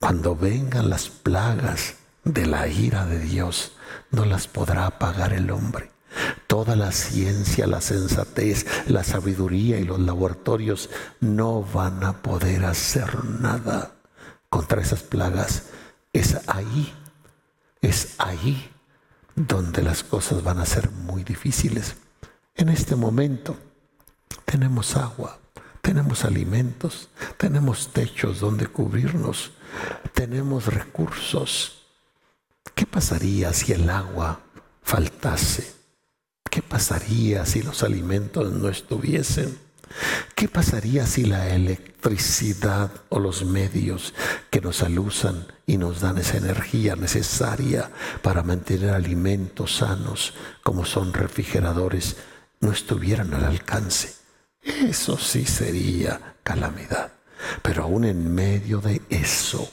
Cuando 0.00 0.34
vengan 0.34 0.90
las 0.90 1.08
plagas 1.08 1.94
de 2.24 2.46
la 2.46 2.66
ira 2.66 3.06
de 3.06 3.20
Dios, 3.20 3.76
no 4.10 4.24
las 4.24 4.48
podrá 4.48 4.86
apagar 4.86 5.32
el 5.32 5.52
hombre. 5.52 5.92
Toda 6.48 6.74
la 6.74 6.90
ciencia, 6.90 7.68
la 7.68 7.80
sensatez, 7.80 8.66
la 8.88 9.04
sabiduría 9.04 9.78
y 9.78 9.84
los 9.84 10.00
laboratorios 10.00 10.90
no 11.20 11.62
van 11.62 12.02
a 12.02 12.22
poder 12.22 12.64
hacer 12.64 13.24
nada 13.24 13.92
contra 14.48 14.82
esas 14.82 15.04
plagas. 15.04 15.66
Es 16.12 16.38
ahí, 16.48 16.92
es 17.82 18.16
ahí 18.18 18.68
donde 19.36 19.82
las 19.82 20.02
cosas 20.02 20.42
van 20.42 20.58
a 20.58 20.66
ser 20.66 20.90
muy 20.90 21.22
difíciles. 21.22 21.94
En 22.56 22.68
este 22.68 22.96
momento 22.96 23.56
tenemos 24.44 24.96
agua, 24.96 25.39
tenemos 25.90 26.24
alimentos, 26.24 27.08
tenemos 27.36 27.92
techos 27.92 28.38
donde 28.38 28.68
cubrirnos, 28.68 29.50
tenemos 30.14 30.72
recursos. 30.72 31.82
¿Qué 32.76 32.86
pasaría 32.86 33.52
si 33.52 33.72
el 33.72 33.90
agua 33.90 34.38
faltase? 34.84 35.74
¿Qué 36.48 36.62
pasaría 36.62 37.44
si 37.44 37.62
los 37.62 37.82
alimentos 37.82 38.52
no 38.52 38.68
estuviesen? 38.68 39.58
¿Qué 40.36 40.46
pasaría 40.46 41.06
si 41.06 41.24
la 41.24 41.52
electricidad 41.52 42.92
o 43.08 43.18
los 43.18 43.44
medios 43.44 44.14
que 44.48 44.60
nos 44.60 44.84
alusan 44.84 45.48
y 45.66 45.76
nos 45.76 46.00
dan 46.00 46.18
esa 46.18 46.36
energía 46.36 46.94
necesaria 46.94 47.90
para 48.22 48.44
mantener 48.44 48.90
alimentos 48.90 49.78
sanos, 49.78 50.34
como 50.62 50.84
son 50.84 51.12
refrigeradores, 51.12 52.16
no 52.60 52.70
estuvieran 52.70 53.34
al 53.34 53.44
alcance? 53.44 54.19
Eso 54.62 55.16
sí 55.18 55.44
sería 55.44 56.36
calamidad. 56.42 57.12
Pero 57.62 57.84
aún 57.84 58.04
en 58.04 58.34
medio 58.34 58.80
de 58.80 59.00
eso, 59.08 59.70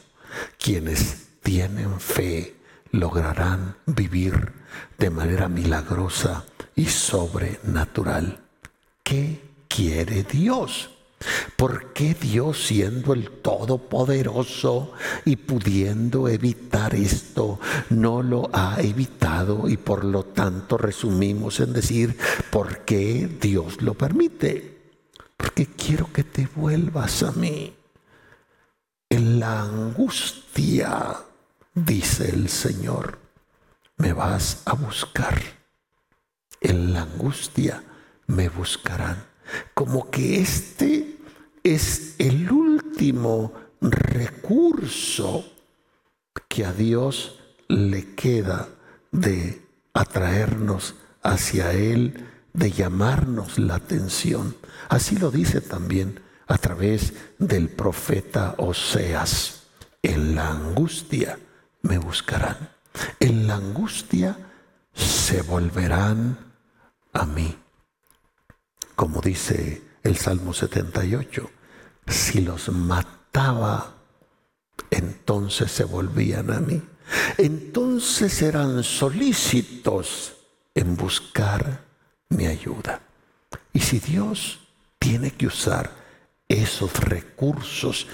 quienes 0.57 1.27
tienen 1.41 1.99
fe 1.99 2.55
lograrán 2.91 3.75
vivir 3.85 4.53
de 4.97 5.09
manera 5.09 5.47
milagrosa 5.49 6.45
y 6.75 6.85
sobrenatural. 6.85 8.39
¿Qué 9.03 9.41
quiere 9.67 10.23
Dios? 10.23 10.91
¿Por 11.55 11.93
qué 11.93 12.13
Dios 12.13 12.67
siendo 12.67 13.13
el 13.13 13.31
Todopoderoso 13.41 14.93
y 15.25 15.35
pudiendo 15.35 16.27
evitar 16.27 16.93
esto, 16.93 17.59
no 17.89 18.21
lo 18.21 18.49
ha 18.53 18.79
evitado 18.79 19.67
y 19.67 19.77
por 19.77 20.03
lo 20.05 20.23
tanto 20.23 20.77
resumimos 20.77 21.59
en 21.59 21.73
decir, 21.73 22.17
¿por 22.51 22.85
qué 22.85 23.27
Dios 23.41 23.81
lo 23.81 23.95
permite? 23.95 24.76
Porque 25.37 25.67
quiero 25.67 26.11
que 26.11 26.23
te 26.23 26.47
vuelvas 26.55 27.23
a 27.23 27.31
mí. 27.31 27.75
En 29.09 29.39
la 29.39 29.61
angustia, 29.61 31.15
dice 31.73 32.29
el 32.29 32.49
Señor, 32.49 33.19
me 33.97 34.11
vas 34.11 34.63
a 34.65 34.73
buscar. 34.73 35.39
En 36.59 36.91
la 36.93 37.03
angustia 37.03 37.83
me 38.25 38.49
buscarán 38.49 39.27
como 39.73 40.09
que 40.09 40.39
este 40.39 41.17
es 41.63 42.15
el 42.17 42.51
último 42.51 43.53
recurso 43.81 45.45
que 46.47 46.65
a 46.65 46.73
Dios 46.73 47.39
le 47.67 48.15
queda 48.15 48.69
de 49.11 49.61
atraernos 49.93 50.95
hacia 51.21 51.73
Él, 51.73 52.27
de 52.57 52.71
llamarnos 52.71 53.57
la 53.57 53.75
atención. 53.75 54.57
Así 54.89 55.15
lo 55.15 55.31
dice 55.31 55.61
también 55.61 56.19
a 56.47 56.57
través 56.57 57.13
del 57.39 57.69
profeta 57.69 58.55
Oseas. 58.57 59.63
En 60.03 60.35
la 60.35 60.49
angustia 60.49 61.39
me 61.83 61.97
buscarán. 61.97 62.57
En 63.19 63.47
la 63.47 63.55
angustia 63.55 64.37
se 64.93 65.41
volverán 65.41 66.37
a 67.13 67.25
mí 67.25 67.55
como 68.97 69.21
dice 69.21 69.83
el 70.01 70.17
Salmo 70.17 70.55
78, 70.55 71.51
si 72.07 72.41
los 72.41 72.69
mataba, 72.69 73.93
entonces 74.89 75.71
se 75.71 75.83
volvían 75.83 76.51
a 76.51 76.59
mí. 76.59 76.81
Entonces 77.37 78.41
eran 78.41 78.83
solícitos 78.83 80.33
en 80.73 80.97
buscar 80.97 81.85
mi 82.29 82.47
ayuda. 82.47 83.01
Y 83.73 83.79
si 83.79 83.99
Dios 83.99 84.59
tiene 84.99 85.31
que 85.31 85.47
usar 85.47 85.91
esos 86.47 86.93
recursos 86.99 88.07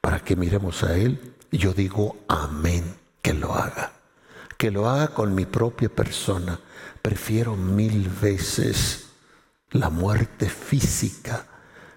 para 0.00 0.20
que 0.20 0.36
miremos 0.36 0.82
a 0.82 0.96
Él, 0.96 1.34
yo 1.52 1.72
digo 1.72 2.16
amén, 2.28 2.96
que 3.22 3.34
lo 3.34 3.54
haga. 3.54 3.92
Que 4.56 4.70
lo 4.70 4.88
haga 4.88 5.08
con 5.08 5.34
mi 5.34 5.46
propia 5.46 5.88
persona. 5.88 6.58
Prefiero 7.02 7.56
mil 7.56 8.08
veces 8.08 9.06
la 9.70 9.90
muerte 9.90 10.48
física 10.48 11.46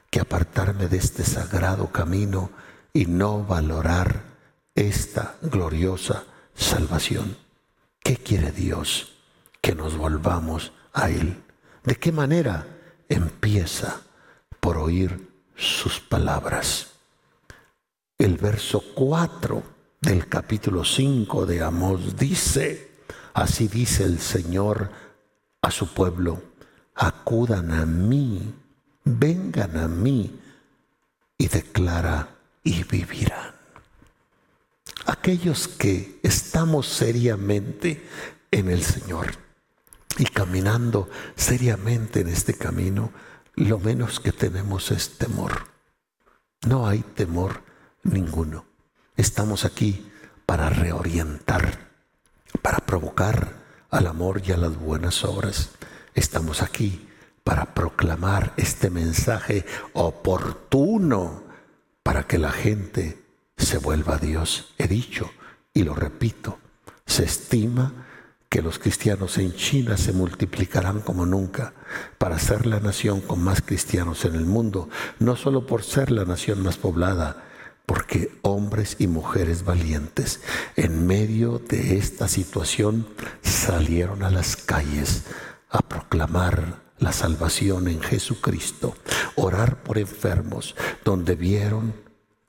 que 0.10 0.20
apartarme 0.20 0.88
de 0.88 0.98
este 0.98 1.24
sagrado 1.24 1.92
camino 1.92 2.52
y 2.94 3.06
no 3.08 3.44
valorar 3.44 4.24
esta 4.76 5.36
gloriosa 5.42 6.24
salvación. 6.56 7.38
¿Qué 8.04 8.18
quiere 8.18 8.52
Dios? 8.52 9.14
Que 9.62 9.76
nos 9.76 9.98
volvamos 9.98 10.72
a 10.94 11.10
Él. 11.10 11.44
¿De 11.84 11.96
qué 11.96 12.12
manera? 12.12 12.66
Empieza 13.10 14.02
por 14.60 14.78
oír 14.78 15.30
sus 15.56 16.00
palabras. 16.00 16.92
El 18.18 18.38
verso 18.38 18.82
4 18.96 19.62
del 20.00 20.28
capítulo 20.28 20.86
5 20.86 21.46
de 21.46 21.62
Amós 21.62 22.16
dice, 22.16 22.92
así 23.34 23.68
dice 23.68 24.06
el 24.06 24.20
Señor 24.20 24.90
a 25.62 25.72
su 25.72 25.94
pueblo 25.94 26.42
acudan 26.96 27.72
a 27.72 27.86
mí, 27.86 28.54
vengan 29.04 29.78
a 29.78 29.88
mí 29.88 30.40
y 31.38 31.48
declara 31.48 32.30
y 32.64 32.84
vivirán. 32.84 33.54
Aquellos 35.06 35.68
que 35.68 36.20
estamos 36.24 36.88
seriamente 36.88 38.08
en 38.52 38.70
el 38.70 38.84
Señor 38.84 39.43
y 40.18 40.26
caminando 40.26 41.10
seriamente 41.36 42.22
en 42.22 42.28
este 42.28 42.54
camino, 42.54 43.12
lo 43.56 43.80
menos 43.80 44.20
que 44.20 44.32
tenemos 44.32 44.92
es 44.92 45.18
temor. 45.18 45.68
No 46.66 46.88
hay 46.88 47.00
temor 47.00 47.62
ninguno. 48.04 48.66
Estamos 49.16 49.66
aquí 49.66 50.12
para 50.46 50.70
reorientar, 50.70 51.90
para 52.62 52.80
provocar 52.80 53.64
al 53.90 54.08
amor 54.08 54.42
y 54.46 54.52
a 54.52 54.58
las 54.58 54.78
buenas 54.78 55.24
obras 55.24 55.72
Estamos 56.16 56.62
aquí 56.62 57.08
para 57.44 57.74
proclamar 57.74 58.54
este 58.58 58.90
mensaje 58.90 59.66
oportuno 59.94 61.44
para 62.04 62.28
que 62.28 62.38
la 62.38 62.52
gente 62.52 63.24
se 63.58 63.80
vuelva 63.80 64.16
a 64.16 64.20
Dios. 64.20 64.74
He 64.78 64.88
dicho 64.88 65.32
y 65.74 65.84
lo 65.84 65.96
repito, 65.96 66.60
se 67.06 67.24
estima 67.24 68.03
que 68.54 68.62
los 68.62 68.78
cristianos 68.78 69.40
en 69.40 69.56
China 69.56 69.98
se 69.98 70.14
multiplicarán 70.14 71.00
como 71.00 71.26
nunca 71.26 71.74
para 72.20 72.38
ser 72.38 72.68
la 72.68 72.80
nación 72.80 73.20
con 73.20 73.44
más 73.44 73.64
cristianos 73.64 74.26
en 74.26 74.36
el 74.36 74.46
mundo, 74.46 74.90
no 75.18 75.36
solo 75.36 75.66
por 75.66 75.82
ser 75.82 76.12
la 76.12 76.24
nación 76.24 76.62
más 76.62 76.78
poblada, 76.78 77.46
porque 77.88 78.38
hombres 78.44 78.98
y 79.00 79.08
mujeres 79.08 79.66
valientes 79.66 80.42
en 80.76 81.08
medio 81.08 81.58
de 81.58 81.98
esta 81.98 82.28
situación 82.28 83.08
salieron 83.42 84.22
a 84.22 84.30
las 84.30 84.56
calles 84.56 85.24
a 85.72 85.80
proclamar 85.80 86.84
la 87.00 87.12
salvación 87.12 87.88
en 87.88 88.02
Jesucristo, 88.02 88.96
orar 89.36 89.82
por 89.82 89.98
enfermos, 89.98 90.76
donde 91.04 91.34
vieron 91.34 91.96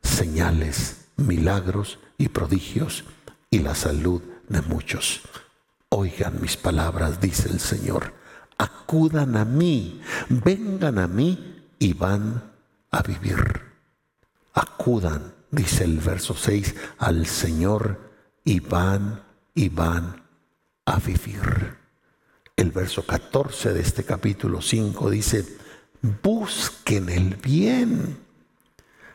señales, 0.03 1.07
milagros 1.17 1.99
y 2.19 2.29
prodigios 2.29 3.05
y 3.49 3.61
la 3.61 3.75
salud 3.75 4.21
de 4.51 4.61
muchos. 4.61 5.23
Oigan 5.97 6.41
mis 6.41 6.57
palabras, 6.57 7.21
dice 7.21 7.49
el 7.49 7.61
Señor, 7.61 8.15
acudan 8.59 9.37
a 9.37 9.45
mí, 9.45 10.01
vengan 10.29 10.99
a 10.99 11.07
mí 11.07 11.63
y 11.79 11.93
van 11.93 12.51
a 12.91 13.01
vivir. 13.01 13.63
Acudan, 14.55 15.33
dice 15.53 15.85
el 15.85 16.01
verso 16.01 16.35
6, 16.35 16.75
al 16.99 17.27
Señor 17.27 18.11
y 18.43 18.59
van 18.59 19.23
y 19.55 19.69
van 19.69 20.21
a 20.85 20.99
vivir. 20.99 21.77
El 22.57 22.73
verso 22.73 23.07
14 23.07 23.73
de 23.73 23.81
este 23.81 24.03
capítulo 24.03 24.63
5 24.63 25.11
dice, 25.11 25.47
busquen 26.25 27.09
el 27.09 27.37
bien, 27.37 28.19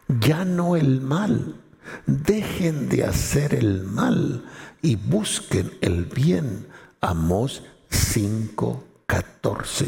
ya 0.07 0.45
no 0.45 0.77
el 0.77 1.01
mal. 1.01 1.55
Dejen 2.05 2.87
de 2.87 3.03
hacer 3.03 3.55
el 3.55 3.83
mal 3.83 4.45
y 4.81 4.95
busquen 4.95 5.77
el 5.81 6.05
bien. 6.05 6.68
Amós 7.01 7.63
5:14. 7.89 9.87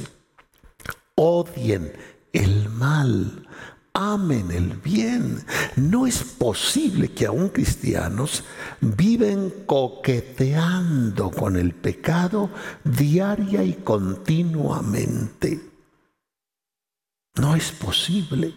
Odien 1.16 1.92
el 2.32 2.70
mal, 2.70 3.48
amen 3.94 4.52
el 4.52 4.78
bien. 4.78 5.46
No 5.76 6.08
es 6.08 6.24
posible 6.24 7.10
que 7.10 7.26
aún 7.26 7.50
cristianos 7.50 8.46
viven 8.80 9.54
coqueteando 9.66 11.32
con 11.32 11.58
el 11.58 11.74
pecado 11.74 12.50
diaria 12.86 13.64
y 13.64 13.74
continuamente. 13.74 15.60
No 17.36 17.56
es 17.56 17.72
posible. 17.72 18.54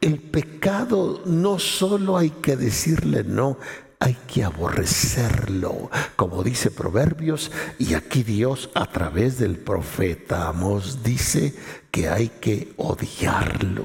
El 0.00 0.18
pecado 0.18 1.22
no 1.26 1.58
solo 1.58 2.16
hay 2.16 2.30
que 2.30 2.56
decirle 2.56 3.22
no, 3.24 3.58
hay 4.00 4.14
que 4.26 4.42
aborrecerlo, 4.42 5.90
como 6.16 6.42
dice 6.42 6.70
Proverbios, 6.70 7.52
y 7.78 7.92
aquí 7.92 8.22
Dios 8.22 8.70
a 8.74 8.86
través 8.86 9.38
del 9.38 9.58
profeta 9.58 10.48
Amos 10.48 11.02
dice 11.02 11.54
que 11.90 12.08
hay 12.08 12.30
que 12.30 12.72
odiarlo. 12.78 13.84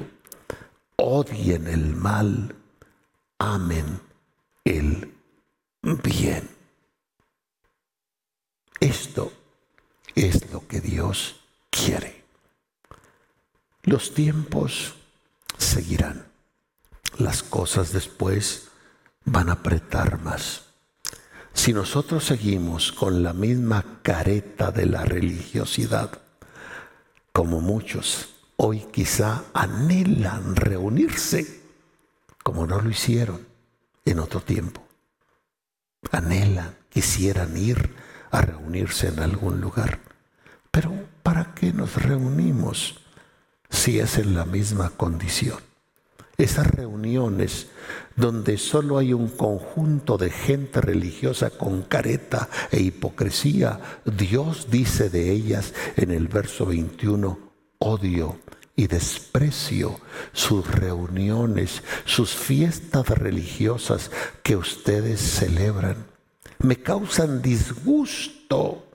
Odien 0.96 1.66
el 1.68 1.94
mal, 1.94 2.56
amen 3.38 4.00
el 4.64 5.14
bien. 6.02 6.48
Esto 8.80 9.32
es 10.14 10.50
lo 10.50 10.66
que 10.66 10.80
Dios 10.80 11.40
quiere. 11.70 12.24
Los 13.82 14.14
tiempos 14.14 14.94
seguirán. 15.58 16.26
Las 17.18 17.42
cosas 17.42 17.92
después 17.92 18.68
van 19.26 19.50
a 19.50 19.52
apretar 19.52 20.20
más. 20.22 20.62
Si 21.52 21.72
nosotros 21.72 22.24
seguimos 22.24 22.92
con 22.92 23.22
la 23.22 23.32
misma 23.32 23.84
careta 24.02 24.70
de 24.70 24.86
la 24.86 25.04
religiosidad, 25.04 26.10
como 27.32 27.60
muchos 27.60 28.34
hoy 28.56 28.86
quizá 28.92 29.44
anhelan 29.52 30.56
reunirse, 30.56 31.60
como 32.42 32.66
no 32.66 32.80
lo 32.80 32.88
hicieron 32.88 33.46
en 34.04 34.20
otro 34.20 34.40
tiempo, 34.40 34.86
anhelan, 36.12 36.76
quisieran 36.88 37.56
ir 37.56 37.94
a 38.30 38.40
reunirse 38.40 39.08
en 39.08 39.20
algún 39.20 39.60
lugar. 39.60 40.00
Pero 40.70 40.92
¿para 41.22 41.54
qué 41.54 41.72
nos 41.72 42.02
reunimos 42.02 43.00
si 43.68 43.98
es 43.98 44.18
en 44.18 44.34
la 44.34 44.44
misma 44.44 44.90
condición? 44.90 45.58
Esas 46.38 46.66
reuniones 46.66 47.68
donde 48.14 48.58
solo 48.58 48.98
hay 48.98 49.12
un 49.12 49.28
conjunto 49.28 50.18
de 50.18 50.30
gente 50.30 50.80
religiosa 50.80 51.50
con 51.50 51.82
careta 51.82 52.48
e 52.70 52.80
hipocresía, 52.80 53.80
Dios 54.04 54.68
dice 54.70 55.08
de 55.08 55.32
ellas 55.32 55.72
en 55.96 56.10
el 56.10 56.28
verso 56.28 56.66
21, 56.66 57.38
odio 57.78 58.38
y 58.74 58.86
desprecio 58.86 59.98
sus 60.32 60.66
reuniones, 60.70 61.82
sus 62.04 62.34
fiestas 62.34 63.08
religiosas 63.08 64.10
que 64.42 64.56
ustedes 64.56 65.20
celebran. 65.20 66.06
Me 66.58 66.76
causan 66.76 67.40
disgusto 67.40 68.86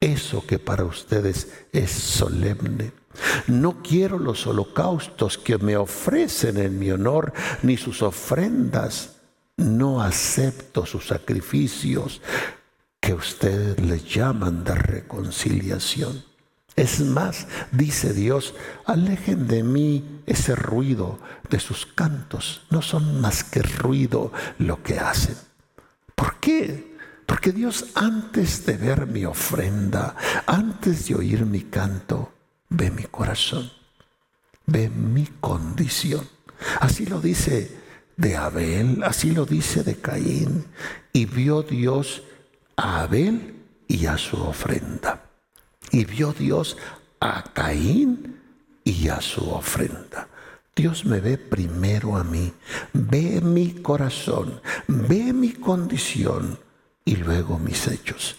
eso 0.00 0.46
que 0.46 0.58
para 0.58 0.84
ustedes 0.84 1.52
es 1.72 1.90
solemne. 1.90 2.99
No 3.46 3.82
quiero 3.82 4.18
los 4.18 4.46
holocaustos 4.46 5.38
que 5.38 5.58
me 5.58 5.76
ofrecen 5.76 6.56
en 6.58 6.78
mi 6.78 6.90
honor, 6.90 7.32
ni 7.62 7.76
sus 7.76 8.02
ofrendas. 8.02 9.16
No 9.56 10.02
acepto 10.02 10.86
sus 10.86 11.06
sacrificios 11.08 12.22
que 13.00 13.14
ustedes 13.14 13.80
les 13.80 14.04
llaman 14.04 14.64
de 14.64 14.74
reconciliación. 14.74 16.24
Es 16.76 17.00
más, 17.00 17.46
dice 17.72 18.14
Dios, 18.14 18.54
alejen 18.86 19.48
de 19.48 19.62
mí 19.62 20.22
ese 20.26 20.54
ruido 20.54 21.18
de 21.50 21.60
sus 21.60 21.84
cantos. 21.84 22.62
No 22.70 22.80
son 22.80 23.20
más 23.20 23.44
que 23.44 23.60
ruido 23.62 24.32
lo 24.58 24.82
que 24.82 24.98
hacen. 24.98 25.36
¿Por 26.14 26.36
qué? 26.36 26.96
Porque 27.26 27.52
Dios 27.52 27.86
antes 27.94 28.64
de 28.66 28.76
ver 28.76 29.06
mi 29.06 29.24
ofrenda, 29.24 30.14
antes 30.46 31.08
de 31.08 31.16
oír 31.16 31.44
mi 31.44 31.62
canto, 31.62 32.32
ve 32.70 32.90
mi 32.90 33.04
corazón, 33.04 33.70
ve 34.66 34.88
mi 34.88 35.26
condición. 35.40 36.26
Así 36.80 37.06
lo 37.06 37.20
dice 37.20 37.76
de 38.16 38.36
Abel, 38.36 39.02
así 39.04 39.32
lo 39.32 39.44
dice 39.44 39.82
de 39.82 39.96
Caín. 39.96 40.66
Y 41.12 41.26
vio 41.26 41.62
Dios 41.62 42.22
a 42.76 43.02
Abel 43.02 43.56
y 43.88 44.06
a 44.06 44.16
su 44.16 44.36
ofrenda. 44.36 45.24
Y 45.90 46.04
vio 46.04 46.32
Dios 46.32 46.76
a 47.20 47.44
Caín 47.52 48.40
y 48.84 49.08
a 49.08 49.20
su 49.20 49.50
ofrenda. 49.50 50.28
Dios 50.74 51.04
me 51.04 51.20
ve 51.20 51.36
primero 51.36 52.16
a 52.16 52.24
mí, 52.24 52.52
ve 52.92 53.40
mi 53.42 53.74
corazón, 53.82 54.60
ve 54.86 55.32
mi 55.32 55.52
condición 55.52 56.58
y 57.04 57.16
luego 57.16 57.58
mis 57.58 57.88
hechos. 57.88 58.36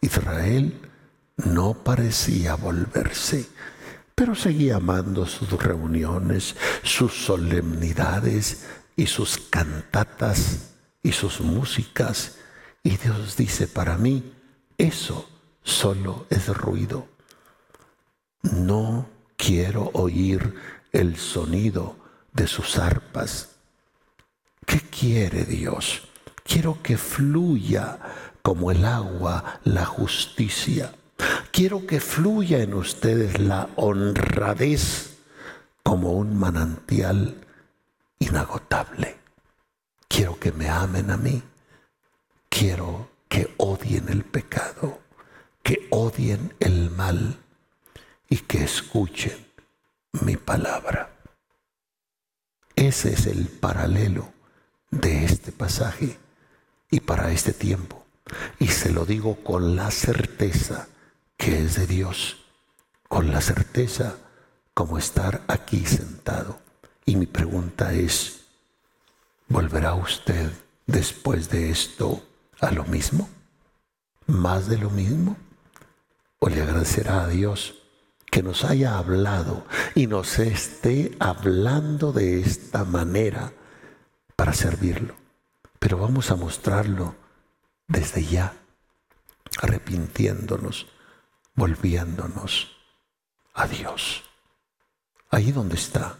Israel 0.00 0.80
no 1.36 1.74
parecía 1.74 2.54
volverse, 2.54 3.46
pero 4.14 4.34
seguía 4.34 4.76
amando 4.76 5.26
sus 5.26 5.50
reuniones, 5.50 6.56
sus 6.82 7.12
solemnidades 7.12 8.66
y 8.96 9.06
sus 9.06 9.38
cantatas 9.38 10.74
y 11.02 11.12
sus 11.12 11.40
músicas. 11.40 12.36
Y 12.82 12.96
Dios 12.96 13.36
dice, 13.36 13.66
para 13.66 13.96
mí, 13.96 14.32
eso 14.78 15.28
solo 15.62 16.26
es 16.30 16.48
ruido. 16.48 17.08
No 18.42 19.08
quiero 19.36 19.90
oír 19.94 20.54
el 20.92 21.16
sonido 21.16 21.96
de 22.32 22.46
sus 22.46 22.78
arpas. 22.78 23.50
¿Qué 24.66 24.80
quiere 24.80 25.44
Dios? 25.44 26.08
Quiero 26.44 26.82
que 26.82 26.96
fluya 26.96 27.98
como 28.42 28.70
el 28.70 28.84
agua 28.84 29.60
la 29.64 29.84
justicia 29.84 30.92
Quiero 31.50 31.86
que 31.86 32.00
fluya 32.00 32.62
en 32.62 32.74
ustedes 32.74 33.38
la 33.40 33.68
honradez 33.76 35.18
como 35.82 36.12
un 36.12 36.36
manantial 36.38 37.36
inagotable. 38.18 39.16
Quiero 40.08 40.38
que 40.38 40.52
me 40.52 40.68
amen 40.68 41.10
a 41.10 41.16
mí. 41.16 41.42
Quiero 42.48 43.10
que 43.28 43.54
odien 43.56 44.08
el 44.08 44.24
pecado, 44.24 45.00
que 45.62 45.88
odien 45.90 46.54
el 46.60 46.90
mal 46.90 47.38
y 48.28 48.38
que 48.38 48.64
escuchen 48.64 49.46
mi 50.20 50.36
palabra. 50.36 51.10
Ese 52.76 53.12
es 53.12 53.26
el 53.26 53.48
paralelo 53.48 54.32
de 54.90 55.24
este 55.24 55.52
pasaje 55.52 56.18
y 56.90 57.00
para 57.00 57.32
este 57.32 57.52
tiempo. 57.52 58.04
Y 58.58 58.68
se 58.68 58.90
lo 58.90 59.04
digo 59.04 59.36
con 59.42 59.76
la 59.76 59.90
certeza 59.90 60.88
que 61.42 61.60
es 61.60 61.74
de 61.74 61.88
Dios, 61.88 62.36
con 63.08 63.32
la 63.32 63.40
certeza 63.40 64.14
como 64.74 64.96
estar 64.96 65.42
aquí 65.48 65.84
sentado. 65.84 66.60
Y 67.04 67.16
mi 67.16 67.26
pregunta 67.26 67.92
es, 67.94 68.44
¿volverá 69.48 69.94
usted 69.94 70.52
después 70.86 71.50
de 71.50 71.70
esto 71.70 72.22
a 72.60 72.70
lo 72.70 72.84
mismo? 72.84 73.28
¿Más 74.26 74.68
de 74.68 74.78
lo 74.78 74.88
mismo? 74.90 75.36
¿O 76.38 76.48
le 76.48 76.62
agradecerá 76.62 77.24
a 77.24 77.28
Dios 77.28 77.74
que 78.30 78.44
nos 78.44 78.62
haya 78.64 78.96
hablado 78.96 79.66
y 79.96 80.06
nos 80.06 80.38
esté 80.38 81.16
hablando 81.18 82.12
de 82.12 82.40
esta 82.40 82.84
manera 82.84 83.52
para 84.36 84.52
servirlo? 84.52 85.16
Pero 85.80 85.98
vamos 85.98 86.30
a 86.30 86.36
mostrarlo 86.36 87.16
desde 87.88 88.24
ya, 88.24 88.54
arrepintiéndonos 89.60 90.86
volviéndonos 91.54 92.72
a 93.54 93.66
Dios. 93.66 94.24
Ahí 95.30 95.52
donde 95.52 95.76
está, 95.76 96.18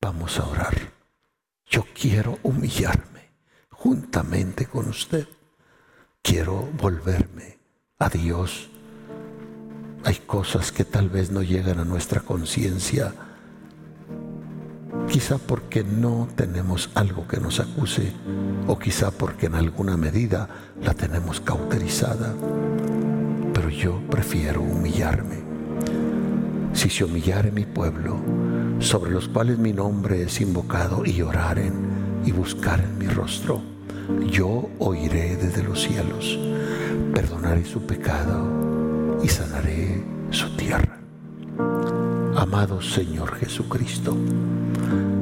vamos 0.00 0.38
a 0.38 0.46
orar. 0.46 0.74
Yo 1.66 1.84
quiero 1.94 2.38
humillarme 2.42 3.30
juntamente 3.70 4.66
con 4.66 4.88
usted. 4.88 5.28
Quiero 6.22 6.62
volverme 6.72 7.58
a 7.98 8.08
Dios. 8.08 8.68
Hay 10.04 10.16
cosas 10.26 10.72
que 10.72 10.84
tal 10.84 11.08
vez 11.08 11.30
no 11.30 11.42
llegan 11.42 11.80
a 11.80 11.84
nuestra 11.84 12.20
conciencia, 12.20 13.12
quizá 15.08 15.38
porque 15.38 15.82
no 15.82 16.28
tenemos 16.36 16.90
algo 16.94 17.26
que 17.26 17.38
nos 17.38 17.60
acuse 17.60 18.12
o 18.66 18.78
quizá 18.78 19.10
porque 19.10 19.46
en 19.46 19.54
alguna 19.54 19.96
medida 19.96 20.48
la 20.80 20.94
tenemos 20.94 21.40
cauterizada 21.40 22.34
pero 23.56 23.70
yo 23.70 23.98
prefiero 24.10 24.60
humillarme. 24.60 25.36
Si 26.74 26.90
se 26.90 27.04
humillare 27.04 27.50
mi 27.50 27.64
pueblo, 27.64 28.18
sobre 28.80 29.10
los 29.10 29.28
cuales 29.28 29.56
mi 29.56 29.72
nombre 29.72 30.24
es 30.24 30.42
invocado, 30.42 31.06
y 31.06 31.22
oraren 31.22 31.72
y 32.26 32.32
buscaren 32.32 32.98
mi 32.98 33.06
rostro, 33.06 33.62
yo 34.30 34.68
oiré 34.78 35.36
desde 35.36 35.62
los 35.62 35.80
cielos, 35.80 36.38
perdonaré 37.14 37.64
su 37.64 37.80
pecado 37.86 39.18
y 39.24 39.28
sanaré 39.28 40.04
su 40.30 40.54
tierra. 40.54 40.98
Amado 42.36 42.82
Señor 42.82 43.36
Jesucristo, 43.36 44.14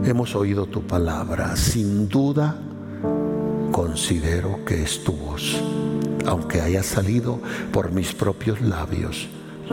hemos 0.04 0.34
oído 0.34 0.66
tu 0.66 0.82
palabra, 0.82 1.54
sin 1.54 2.08
duda 2.08 2.58
considero 3.70 4.64
que 4.64 4.82
es 4.82 5.04
tu 5.04 5.12
voz 5.12 5.62
aunque 6.26 6.60
haya 6.60 6.82
salido 6.82 7.40
por 7.72 7.92
mis 7.92 8.14
propios 8.14 8.60
labios, 8.60 9.28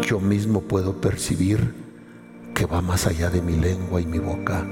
yo 0.07 0.19
mismo 0.19 0.61
puedo 0.61 0.99
percibir 0.99 1.73
que 2.53 2.65
va 2.65 2.81
más 2.81 3.07
allá 3.07 3.29
de 3.29 3.41
mi 3.41 3.57
lengua 3.57 4.01
y 4.01 4.05
mi 4.05 4.19
boca. 4.19 4.65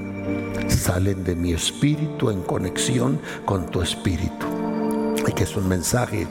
Salen 0.68 1.24
de 1.24 1.34
mi 1.34 1.52
espíritu 1.52 2.30
en 2.30 2.42
conexión 2.42 3.20
con 3.44 3.66
tu 3.66 3.82
espíritu. 3.82 4.46
Y 5.26 5.32
que 5.32 5.44
es 5.44 5.56
un 5.56 5.68
mensaje 5.68 6.26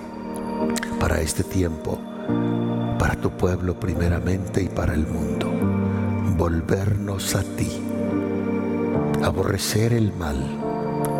para 0.99 1.21
este 1.21 1.43
tiempo, 1.43 1.99
para 2.97 3.15
tu 3.15 3.31
pueblo 3.31 3.79
primeramente 3.79 4.63
y 4.63 4.67
para 4.67 4.93
el 4.93 5.05
mundo. 5.07 5.51
Volvernos 6.37 7.35
a 7.35 7.43
ti, 7.43 7.69
aborrecer 9.23 9.93
el 9.93 10.13
mal, 10.13 10.37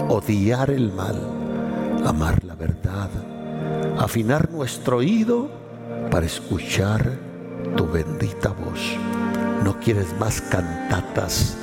odiar 0.07 0.69
el 0.71 0.91
mal, 0.93 1.19
amar 2.05 2.43
la 2.43 2.55
verdad, 2.55 3.09
afinar 3.99 4.49
nuestro 4.49 4.97
oído 4.97 5.49
para 6.09 6.25
escuchar 6.25 7.19
tu 7.75 7.85
bendita 7.85 8.49
voz. 8.49 8.97
No 9.63 9.77
quieres 9.79 10.07
más 10.17 10.41
cantatas, 10.41 11.57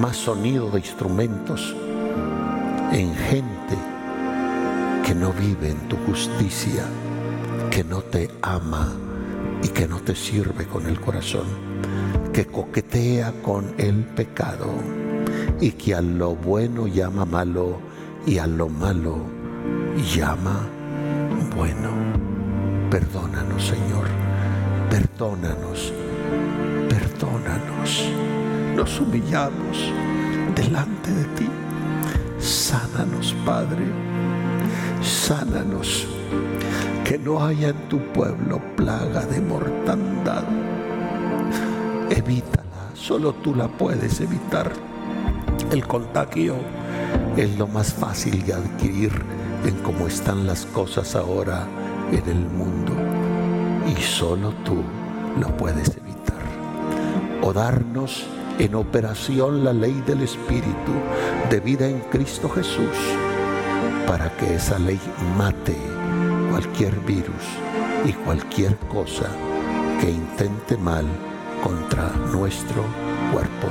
más 0.00 0.16
sonido 0.16 0.70
de 0.70 0.80
instrumentos 0.80 1.74
en 2.92 3.14
gente 3.14 3.78
que 5.04 5.14
no 5.14 5.32
vive 5.32 5.70
en 5.70 5.88
tu 5.88 5.96
justicia, 6.06 6.84
que 7.70 7.82
no 7.82 8.02
te 8.02 8.30
ama 8.42 8.92
y 9.62 9.68
que 9.68 9.88
no 9.88 9.98
te 10.00 10.14
sirve 10.14 10.66
con 10.66 10.86
el 10.86 11.00
corazón, 11.00 11.46
que 12.34 12.46
coquetea 12.46 13.32
con 13.42 13.74
el 13.78 14.04
pecado 14.04 14.74
y 15.58 15.70
que 15.72 15.94
a 15.94 16.02
lo 16.02 16.34
bueno 16.34 16.86
llama 16.86 17.24
malo 17.24 17.80
y 18.26 18.36
a 18.36 18.46
lo 18.46 18.68
malo 18.68 19.16
llama 20.14 20.68
bueno. 21.62 21.90
Perdónanos, 22.90 23.64
Señor, 23.64 24.06
perdónanos, 24.90 25.92
perdónanos. 26.88 28.10
Nos 28.74 29.00
humillamos 29.00 29.92
delante 30.56 31.12
de 31.12 31.24
ti. 31.36 31.48
Sánanos, 32.40 33.32
Padre, 33.46 33.84
sánanos. 35.00 36.08
Que 37.04 37.16
no 37.16 37.44
haya 37.44 37.68
en 37.68 37.88
tu 37.88 38.00
pueblo 38.12 38.60
plaga 38.74 39.24
de 39.26 39.40
mortandad. 39.40 40.42
Evítala, 42.10 42.90
solo 42.94 43.34
tú 43.34 43.54
la 43.54 43.68
puedes 43.68 44.20
evitar. 44.20 44.72
El 45.70 45.86
contagio 45.86 46.56
es 47.36 47.56
lo 47.56 47.68
más 47.68 47.94
fácil 47.94 48.44
de 48.44 48.52
adquirir 48.54 49.41
en 49.64 49.76
cómo 49.82 50.06
están 50.06 50.46
las 50.46 50.66
cosas 50.66 51.14
ahora 51.14 51.66
en 52.10 52.28
el 52.28 52.46
mundo 52.46 52.92
y 53.86 54.00
solo 54.00 54.52
tú 54.64 54.82
lo 55.40 55.56
puedes 55.56 55.88
evitar. 55.96 56.42
O 57.42 57.52
darnos 57.52 58.26
en 58.58 58.74
operación 58.74 59.64
la 59.64 59.72
ley 59.72 60.02
del 60.06 60.22
Espíritu 60.22 60.92
de 61.50 61.60
vida 61.60 61.88
en 61.88 62.00
Cristo 62.10 62.48
Jesús 62.48 62.96
para 64.06 64.30
que 64.36 64.54
esa 64.54 64.78
ley 64.78 65.00
mate 65.36 65.76
cualquier 66.50 66.94
virus 67.00 67.44
y 68.04 68.12
cualquier 68.12 68.76
cosa 68.88 69.28
que 70.00 70.10
intente 70.10 70.76
mal 70.76 71.06
contra 71.62 72.10
nuestro 72.32 72.84
cuerpo. 73.32 73.68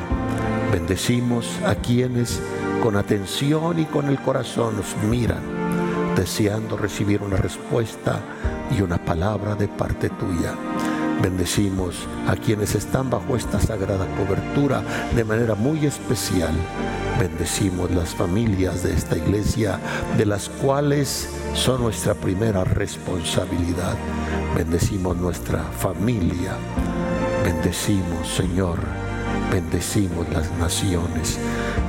Bendecimos 0.71 1.59
a 1.65 1.75
quienes 1.75 2.41
con 2.81 2.95
atención 2.95 3.79
y 3.79 3.85
con 3.85 4.07
el 4.07 4.19
corazón 4.19 4.77
nos 4.77 4.95
miran, 5.09 5.41
deseando 6.15 6.77
recibir 6.77 7.21
una 7.21 7.37
respuesta 7.37 8.19
y 8.75 8.81
una 8.81 9.03
palabra 9.03 9.55
de 9.55 9.67
parte 9.67 10.09
tuya. 10.09 10.55
Bendecimos 11.21 12.07
a 12.27 12.35
quienes 12.35 12.73
están 12.73 13.09
bajo 13.09 13.35
esta 13.35 13.59
sagrada 13.59 14.07
cobertura 14.17 14.81
de 15.15 15.23
manera 15.23 15.53
muy 15.53 15.85
especial. 15.85 16.53
Bendecimos 17.19 17.91
las 17.91 18.15
familias 18.15 18.81
de 18.81 18.93
esta 18.93 19.17
iglesia, 19.17 19.79
de 20.17 20.25
las 20.25 20.49
cuales 20.49 21.29
son 21.53 21.83
nuestra 21.83 22.15
primera 22.15 22.63
responsabilidad. 22.63 23.95
Bendecimos 24.55 25.15
nuestra 25.17 25.61
familia. 25.63 26.53
Bendecimos, 27.43 28.27
Señor. 28.35 28.79
Bendecimos 29.51 30.27
las 30.29 30.51
naciones. 30.53 31.37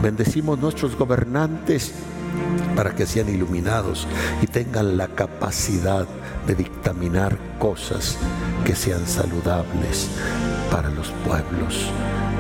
Bendecimos 0.03 0.59
nuestros 0.59 0.95
gobernantes 0.97 1.95
para 2.77 2.95
que 2.95 3.07
sean 3.07 3.29
iluminados 3.29 4.07
y 4.41 4.47
tengan 4.47 4.97
la 4.97 5.09
capacidad 5.09 6.07
de 6.47 6.55
dictaminar 6.55 7.39
cosas 7.59 8.19
que 8.65 8.75
sean 8.75 9.07
saludables 9.07 10.09
para 10.71 10.91
los 10.91 11.11
pueblos. 11.27 11.91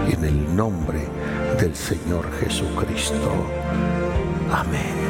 En 0.09 0.25
el 0.25 0.57
nombre 0.57 1.07
del 1.61 1.75
Señor 1.77 2.27
Jesucristo. 2.41 3.47
Amén. 4.51 5.03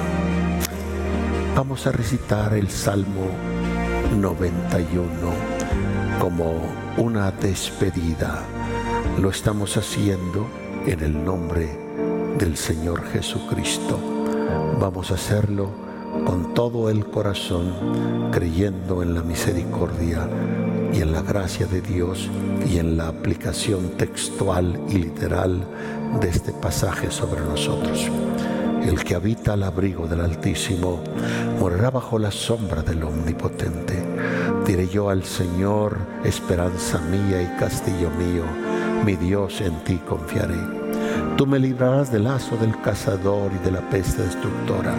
Vamos 1.56 1.86
a 1.86 1.92
recitar 1.92 2.54
el 2.54 2.68
Salmo 2.68 3.26
91 4.18 5.10
como 6.20 6.60
una 6.96 7.30
despedida. 7.30 8.42
Lo 9.20 9.30
estamos 9.30 9.76
haciendo 9.76 10.46
en 10.86 11.00
el 11.00 11.24
nombre 11.24 11.68
del 12.38 12.56
Señor 12.56 13.04
Jesucristo. 13.12 14.11
Vamos 14.80 15.10
a 15.10 15.14
hacerlo 15.14 15.68
con 16.26 16.54
todo 16.54 16.90
el 16.90 17.06
corazón, 17.06 18.30
creyendo 18.30 19.02
en 19.02 19.14
la 19.14 19.22
misericordia 19.22 20.28
y 20.92 21.00
en 21.00 21.12
la 21.12 21.22
gracia 21.22 21.66
de 21.66 21.80
Dios 21.80 22.28
y 22.68 22.78
en 22.78 22.96
la 22.96 23.08
aplicación 23.08 23.90
textual 23.96 24.80
y 24.88 24.98
literal 24.98 25.66
de 26.20 26.28
este 26.28 26.52
pasaje 26.52 27.10
sobre 27.10 27.40
nosotros. 27.40 28.10
El 28.84 29.02
que 29.04 29.14
habita 29.14 29.52
al 29.52 29.62
abrigo 29.62 30.06
del 30.08 30.20
Altísimo 30.20 31.00
morará 31.60 31.90
bajo 31.90 32.18
la 32.18 32.32
sombra 32.32 32.82
del 32.82 33.02
Omnipotente. 33.04 34.02
Diré 34.66 34.88
yo 34.88 35.08
al 35.08 35.24
Señor, 35.24 35.98
esperanza 36.24 36.98
mía 36.98 37.42
y 37.42 37.58
castillo 37.58 38.10
mío, 38.10 38.42
mi 39.04 39.14
Dios 39.16 39.60
en 39.60 39.82
ti 39.84 39.98
confiaré. 39.98 40.81
Tú 41.36 41.46
me 41.46 41.58
librarás 41.58 42.12
del 42.12 42.24
lazo 42.24 42.56
del 42.56 42.78
cazador 42.82 43.50
y 43.52 43.64
de 43.64 43.72
la 43.72 43.80
peste 43.88 44.22
destructora. 44.22 44.94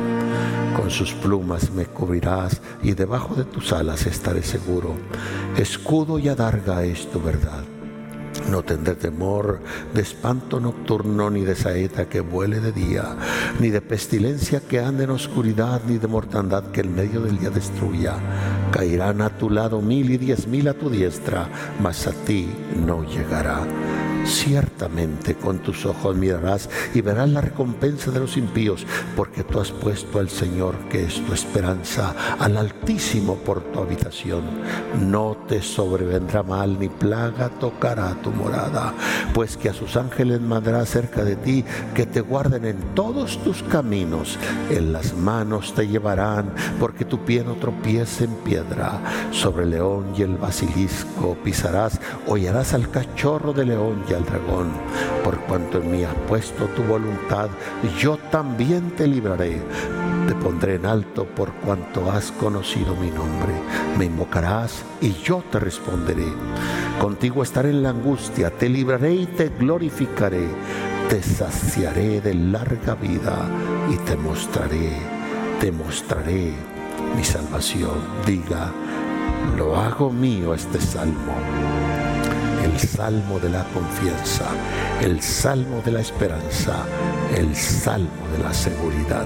Con 0.75 0.89
sus 0.89 1.13
plumas 1.13 1.71
me 1.71 1.85
cubrirás 1.85 2.59
y 2.81 2.93
debajo 2.93 3.35
de 3.35 3.45
tus 3.45 3.71
alas 3.71 4.07
estaré 4.07 4.41
seguro. 4.41 4.95
Escudo 5.57 6.17
y 6.17 6.29
adarga 6.29 6.83
es 6.83 7.09
tu 7.11 7.21
verdad. 7.21 7.63
No 8.49 8.63
tendré 8.63 8.95
temor 8.95 9.61
de 9.93 10.01
espanto 10.01 10.59
nocturno, 10.59 11.29
ni 11.29 11.41
de 11.41 11.55
saeta 11.55 12.09
que 12.09 12.19
vuele 12.19 12.59
de 12.59 12.71
día, 12.71 13.15
ni 13.59 13.69
de 13.69 13.81
pestilencia 13.81 14.59
que 14.59 14.79
ande 14.79 15.03
en 15.03 15.11
oscuridad, 15.11 15.81
ni 15.87 15.97
de 15.97 16.07
mortandad 16.07 16.63
que 16.71 16.81
en 16.81 16.95
medio 16.95 17.21
del 17.21 17.37
día 17.37 17.51
destruya. 17.51 18.15
Caerán 18.71 19.21
a 19.21 19.29
tu 19.37 19.49
lado 19.49 19.81
mil 19.81 20.09
y 20.11 20.17
diez 20.17 20.47
mil 20.47 20.67
a 20.67 20.73
tu 20.73 20.89
diestra, 20.89 21.47
mas 21.81 22.07
a 22.07 22.11
ti 22.11 22.49
no 22.85 23.03
llegará. 23.03 23.61
Ciertamente 24.25 25.35
con 25.35 25.59
tus 25.59 25.85
ojos 25.85 26.15
mirarás 26.15 26.69
y 26.93 27.01
verás 27.01 27.29
la 27.29 27.41
recompensa 27.41 28.11
de 28.11 28.19
los 28.19 28.37
impíos, 28.37 28.85
porque 29.15 29.43
tú 29.43 29.59
has 29.59 29.71
puesto 29.71 30.19
al 30.19 30.29
Señor, 30.29 30.75
que 30.89 31.03
es 31.03 31.25
tu 31.25 31.33
esperanza, 31.33 32.15
al 32.39 32.57
Altísimo 32.57 33.35
por 33.35 33.61
tu 33.61 33.79
habitación. 33.79 34.43
No 34.99 35.37
te 35.47 35.61
sobrevendrá 35.61 36.43
mal 36.43 36.79
ni 36.79 36.89
plaga 36.89 37.49
tocará 37.49 38.13
tu 38.21 38.31
morada, 38.31 38.93
pues 39.33 39.57
que 39.57 39.69
a 39.69 39.73
sus 39.73 39.97
ángeles 39.97 40.41
mandará 40.41 40.85
cerca 40.85 41.23
de 41.23 41.35
ti, 41.35 41.65
que 41.93 42.05
te 42.05 42.21
guarden 42.21 42.65
en 42.65 42.77
todos 42.95 43.37
tus 43.43 43.63
caminos. 43.63 44.37
En 44.69 44.93
las 44.93 45.13
manos 45.13 45.73
te 45.73 45.87
llevarán, 45.87 46.53
porque 46.79 47.05
tu 47.05 47.19
pie 47.19 47.43
no 47.43 47.55
tropiece 47.55 48.25
en 48.25 48.35
piedra. 48.35 48.99
Sobre 49.31 49.63
el 49.63 49.71
león 49.71 50.13
y 50.17 50.21
el 50.21 50.37
basilisco 50.37 51.37
pisarás, 51.43 51.99
hollarás 52.27 52.73
al 52.73 52.89
cachorro 52.89 53.53
de 53.53 53.65
león 53.65 54.03
al 54.15 54.25
dragón. 54.25 54.71
Por 55.23 55.39
cuanto 55.41 55.79
en 55.79 55.91
mí 55.91 56.03
has 56.03 56.15
puesto 56.27 56.65
tu 56.67 56.83
voluntad, 56.83 57.49
yo 57.99 58.17
también 58.31 58.91
te 58.91 59.07
libraré. 59.07 59.61
Te 60.27 60.35
pondré 60.35 60.75
en 60.75 60.85
alto 60.85 61.25
por 61.25 61.51
cuanto 61.53 62.09
has 62.11 62.31
conocido 62.31 62.95
mi 62.95 63.09
nombre. 63.09 63.53
Me 63.97 64.05
invocarás 64.05 64.83
y 65.01 65.13
yo 65.23 65.43
te 65.51 65.59
responderé. 65.59 66.27
Contigo 66.99 67.43
estaré 67.43 67.71
en 67.71 67.83
la 67.83 67.89
angustia, 67.89 68.49
te 68.49 68.69
libraré 68.69 69.13
y 69.13 69.25
te 69.25 69.49
glorificaré. 69.49 70.47
Te 71.09 71.21
saciaré 71.21 72.21
de 72.21 72.33
larga 72.33 72.95
vida 72.95 73.47
y 73.91 73.97
te 73.97 74.15
mostraré, 74.15 74.93
te 75.59 75.71
mostraré 75.71 76.53
mi 77.15 77.23
salvación. 77.23 77.99
Diga, 78.25 78.71
lo 79.57 79.75
hago 79.75 80.09
mío 80.09 80.53
este 80.53 80.79
salmo 80.79 81.35
el 82.63 82.79
salmo 82.79 83.39
de 83.39 83.49
la 83.49 83.63
confianza, 83.65 84.45
el 85.01 85.21
salmo 85.21 85.81
de 85.83 85.91
la 85.91 86.01
esperanza, 86.01 86.85
el 87.35 87.55
salmo 87.55 88.27
de 88.35 88.43
la 88.43 88.53
seguridad. 88.53 89.25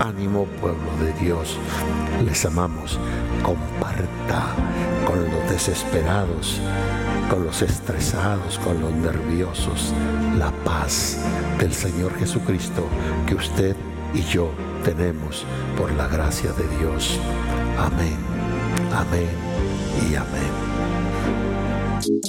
Ánimo 0.00 0.46
pueblo 0.60 0.90
de 1.00 1.12
Dios, 1.24 1.58
les 2.24 2.44
amamos, 2.44 2.98
comparta 3.42 4.54
con 5.06 5.22
los 5.30 5.50
desesperados 5.50 6.60
con 7.32 7.46
los 7.46 7.62
estresados, 7.62 8.58
con 8.58 8.78
los 8.82 8.92
nerviosos, 8.92 9.94
la 10.36 10.50
paz 10.64 11.16
del 11.58 11.72
Señor 11.72 12.14
Jesucristo 12.18 12.86
que 13.26 13.34
usted 13.34 13.74
y 14.12 14.20
yo 14.22 14.50
tenemos 14.84 15.46
por 15.78 15.90
la 15.92 16.08
gracia 16.08 16.52
de 16.52 16.68
Dios. 16.76 17.18
Amén, 17.78 18.18
amén 18.92 19.30
y 20.10 20.14
amén. 20.14 20.71
Thank 22.04 22.26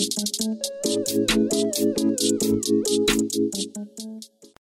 you. 3.99 4.12